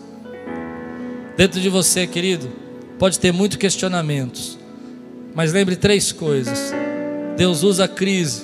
Dentro 1.38 1.60
de 1.60 1.70
você, 1.70 2.08
querido, 2.08 2.50
Pode 3.02 3.20
ter 3.20 3.34
muitos 3.34 3.58
questionamentos, 3.58 4.60
mas 5.34 5.52
lembre 5.52 5.76
três 5.76 6.12
coisas: 6.12 6.72
Deus 7.36 7.64
usa 7.64 7.86
a 7.86 7.88
crise 7.88 8.44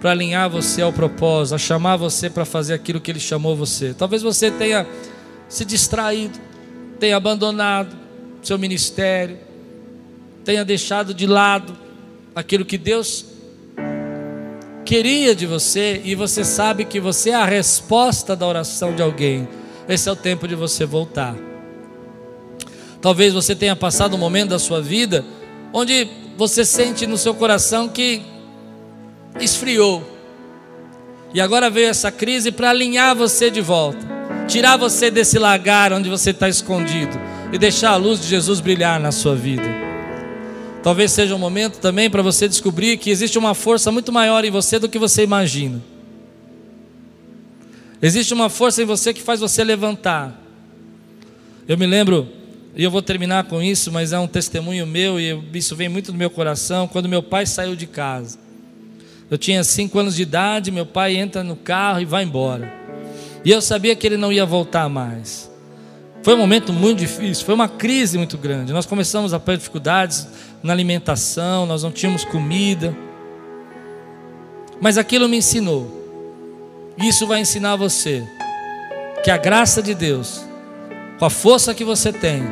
para 0.00 0.12
alinhar 0.12 0.48
você 0.48 0.80
ao 0.80 0.90
propósito, 0.90 1.56
a 1.56 1.58
chamar 1.58 1.96
você 1.96 2.30
para 2.30 2.46
fazer 2.46 2.72
aquilo 2.72 3.02
que 3.02 3.10
Ele 3.10 3.20
chamou 3.20 3.54
você. 3.54 3.92
Talvez 3.92 4.22
você 4.22 4.50
tenha 4.50 4.86
se 5.46 5.62
distraído, 5.62 6.38
tenha 6.98 7.18
abandonado 7.18 7.94
seu 8.42 8.58
ministério, 8.58 9.36
tenha 10.42 10.64
deixado 10.64 11.12
de 11.12 11.26
lado 11.26 11.76
aquilo 12.34 12.64
que 12.64 12.78
Deus 12.78 13.24
queria 14.84 15.34
de 15.34 15.46
você 15.46 16.00
e 16.04 16.14
você 16.14 16.44
sabe 16.44 16.84
que 16.84 17.00
você 17.00 17.30
é 17.30 17.34
a 17.34 17.44
resposta 17.44 18.34
da 18.34 18.46
oração 18.46 18.94
de 18.94 19.02
alguém. 19.02 19.48
Esse 19.88 20.08
é 20.08 20.12
o 20.12 20.16
tempo 20.16 20.46
de 20.46 20.54
você 20.54 20.84
voltar. 20.84 21.34
Talvez 23.00 23.32
você 23.32 23.54
tenha 23.54 23.74
passado 23.74 24.14
um 24.14 24.18
momento 24.18 24.50
da 24.50 24.58
sua 24.58 24.80
vida 24.80 25.24
onde 25.72 26.08
você 26.36 26.64
sente 26.64 27.06
no 27.06 27.18
seu 27.18 27.34
coração 27.34 27.88
que 27.88 28.22
esfriou. 29.40 30.02
E 31.34 31.40
agora 31.40 31.70
veio 31.70 31.88
essa 31.88 32.12
crise 32.12 32.52
para 32.52 32.70
alinhar 32.70 33.16
você 33.16 33.50
de 33.50 33.60
volta, 33.60 34.06
tirar 34.46 34.76
você 34.76 35.10
desse 35.10 35.38
lagar 35.38 35.92
onde 35.92 36.08
você 36.08 36.30
está 36.30 36.48
escondido 36.48 37.18
e 37.52 37.58
deixar 37.58 37.90
a 37.90 37.96
luz 37.96 38.20
de 38.20 38.28
Jesus 38.28 38.60
brilhar 38.60 39.00
na 39.00 39.10
sua 39.10 39.34
vida. 39.34 39.91
Talvez 40.82 41.12
seja 41.12 41.34
um 41.34 41.38
momento 41.38 41.78
também 41.78 42.10
para 42.10 42.22
você 42.22 42.48
descobrir 42.48 42.96
que 42.96 43.10
existe 43.10 43.38
uma 43.38 43.54
força 43.54 43.92
muito 43.92 44.12
maior 44.12 44.44
em 44.44 44.50
você 44.50 44.78
do 44.80 44.88
que 44.88 44.98
você 44.98 45.22
imagina. 45.22 45.80
Existe 48.00 48.34
uma 48.34 48.50
força 48.50 48.82
em 48.82 48.84
você 48.84 49.14
que 49.14 49.22
faz 49.22 49.38
você 49.38 49.62
levantar. 49.62 50.36
Eu 51.68 51.78
me 51.78 51.86
lembro 51.86 52.28
e 52.74 52.82
eu 52.82 52.90
vou 52.90 53.00
terminar 53.00 53.44
com 53.44 53.62
isso, 53.62 53.92
mas 53.92 54.12
é 54.12 54.18
um 54.18 54.26
testemunho 54.26 54.84
meu 54.84 55.20
e 55.20 55.40
isso 55.54 55.76
vem 55.76 55.88
muito 55.88 56.10
do 56.10 56.18
meu 56.18 56.28
coração. 56.28 56.88
Quando 56.88 57.08
meu 57.08 57.22
pai 57.22 57.46
saiu 57.46 57.76
de 57.76 57.86
casa, 57.86 58.40
eu 59.30 59.38
tinha 59.38 59.62
cinco 59.62 60.00
anos 60.00 60.16
de 60.16 60.22
idade, 60.22 60.72
meu 60.72 60.84
pai 60.84 61.16
entra 61.16 61.44
no 61.44 61.54
carro 61.54 62.00
e 62.00 62.04
vai 62.04 62.24
embora. 62.24 62.74
E 63.44 63.52
eu 63.52 63.62
sabia 63.62 63.94
que 63.94 64.04
ele 64.04 64.16
não 64.16 64.32
ia 64.32 64.44
voltar 64.44 64.88
mais. 64.88 65.51
Foi 66.22 66.34
um 66.34 66.38
momento 66.38 66.72
muito 66.72 67.00
difícil, 67.00 67.44
foi 67.44 67.54
uma 67.54 67.68
crise 67.68 68.16
muito 68.16 68.38
grande. 68.38 68.72
Nós 68.72 68.86
começamos 68.86 69.34
a 69.34 69.40
ter 69.40 69.56
dificuldades 69.56 70.28
na 70.62 70.72
alimentação, 70.72 71.66
nós 71.66 71.82
não 71.82 71.90
tínhamos 71.90 72.24
comida. 72.24 72.96
Mas 74.80 74.96
aquilo 74.96 75.28
me 75.28 75.38
ensinou. 75.38 76.00
Isso 76.96 77.26
vai 77.26 77.40
ensinar 77.40 77.74
você 77.74 78.24
que 79.24 79.30
a 79.30 79.36
graça 79.36 79.82
de 79.82 79.94
Deus, 79.94 80.44
com 81.18 81.24
a 81.24 81.30
força 81.30 81.74
que 81.74 81.84
você 81.84 82.12
tem, 82.12 82.42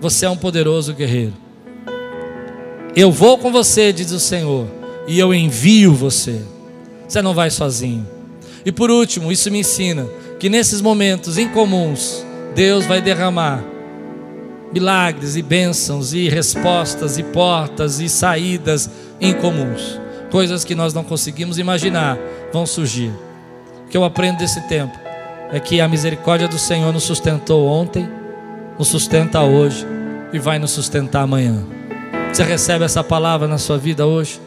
você 0.00 0.24
é 0.24 0.30
um 0.30 0.36
poderoso 0.36 0.94
guerreiro. 0.94 1.34
Eu 2.96 3.12
vou 3.12 3.36
com 3.36 3.52
você, 3.52 3.92
diz 3.92 4.10
o 4.10 4.18
Senhor, 4.18 4.66
e 5.06 5.18
eu 5.18 5.34
envio 5.34 5.94
você. 5.94 6.40
Você 7.06 7.20
não 7.20 7.34
vai 7.34 7.50
sozinho. 7.50 8.08
E 8.64 8.72
por 8.72 8.90
último, 8.90 9.30
isso 9.30 9.50
me 9.50 9.60
ensina 9.60 10.06
que 10.38 10.48
nesses 10.48 10.80
momentos 10.80 11.36
incomuns, 11.36 12.24
Deus 12.54 12.86
vai 12.86 13.00
derramar 13.00 13.62
milagres 14.72 15.36
e 15.36 15.42
bênçãos 15.42 16.12
e 16.12 16.28
respostas 16.28 17.18
e 17.18 17.22
portas 17.22 18.00
e 18.00 18.08
saídas 18.08 18.88
incomuns. 19.20 20.00
Coisas 20.30 20.64
que 20.64 20.74
nós 20.74 20.94
não 20.94 21.02
conseguimos 21.02 21.58
imaginar 21.58 22.16
vão 22.52 22.64
surgir. 22.64 23.12
O 23.84 23.88
que 23.88 23.96
eu 23.96 24.04
aprendo 24.04 24.38
desse 24.38 24.60
tempo 24.68 24.96
é 25.52 25.58
que 25.58 25.80
a 25.80 25.88
misericórdia 25.88 26.46
do 26.46 26.58
Senhor 26.58 26.92
nos 26.92 27.02
sustentou 27.02 27.66
ontem 27.66 28.08
nos 28.80 28.88
sustenta 28.88 29.42
hoje 29.42 29.86
e 30.32 30.38
vai 30.38 30.58
nos 30.58 30.70
sustentar 30.70 31.20
amanhã. 31.20 31.62
Você 32.32 32.42
recebe 32.42 32.82
essa 32.82 33.04
palavra 33.04 33.46
na 33.46 33.58
sua 33.58 33.76
vida 33.76 34.06
hoje? 34.06 34.40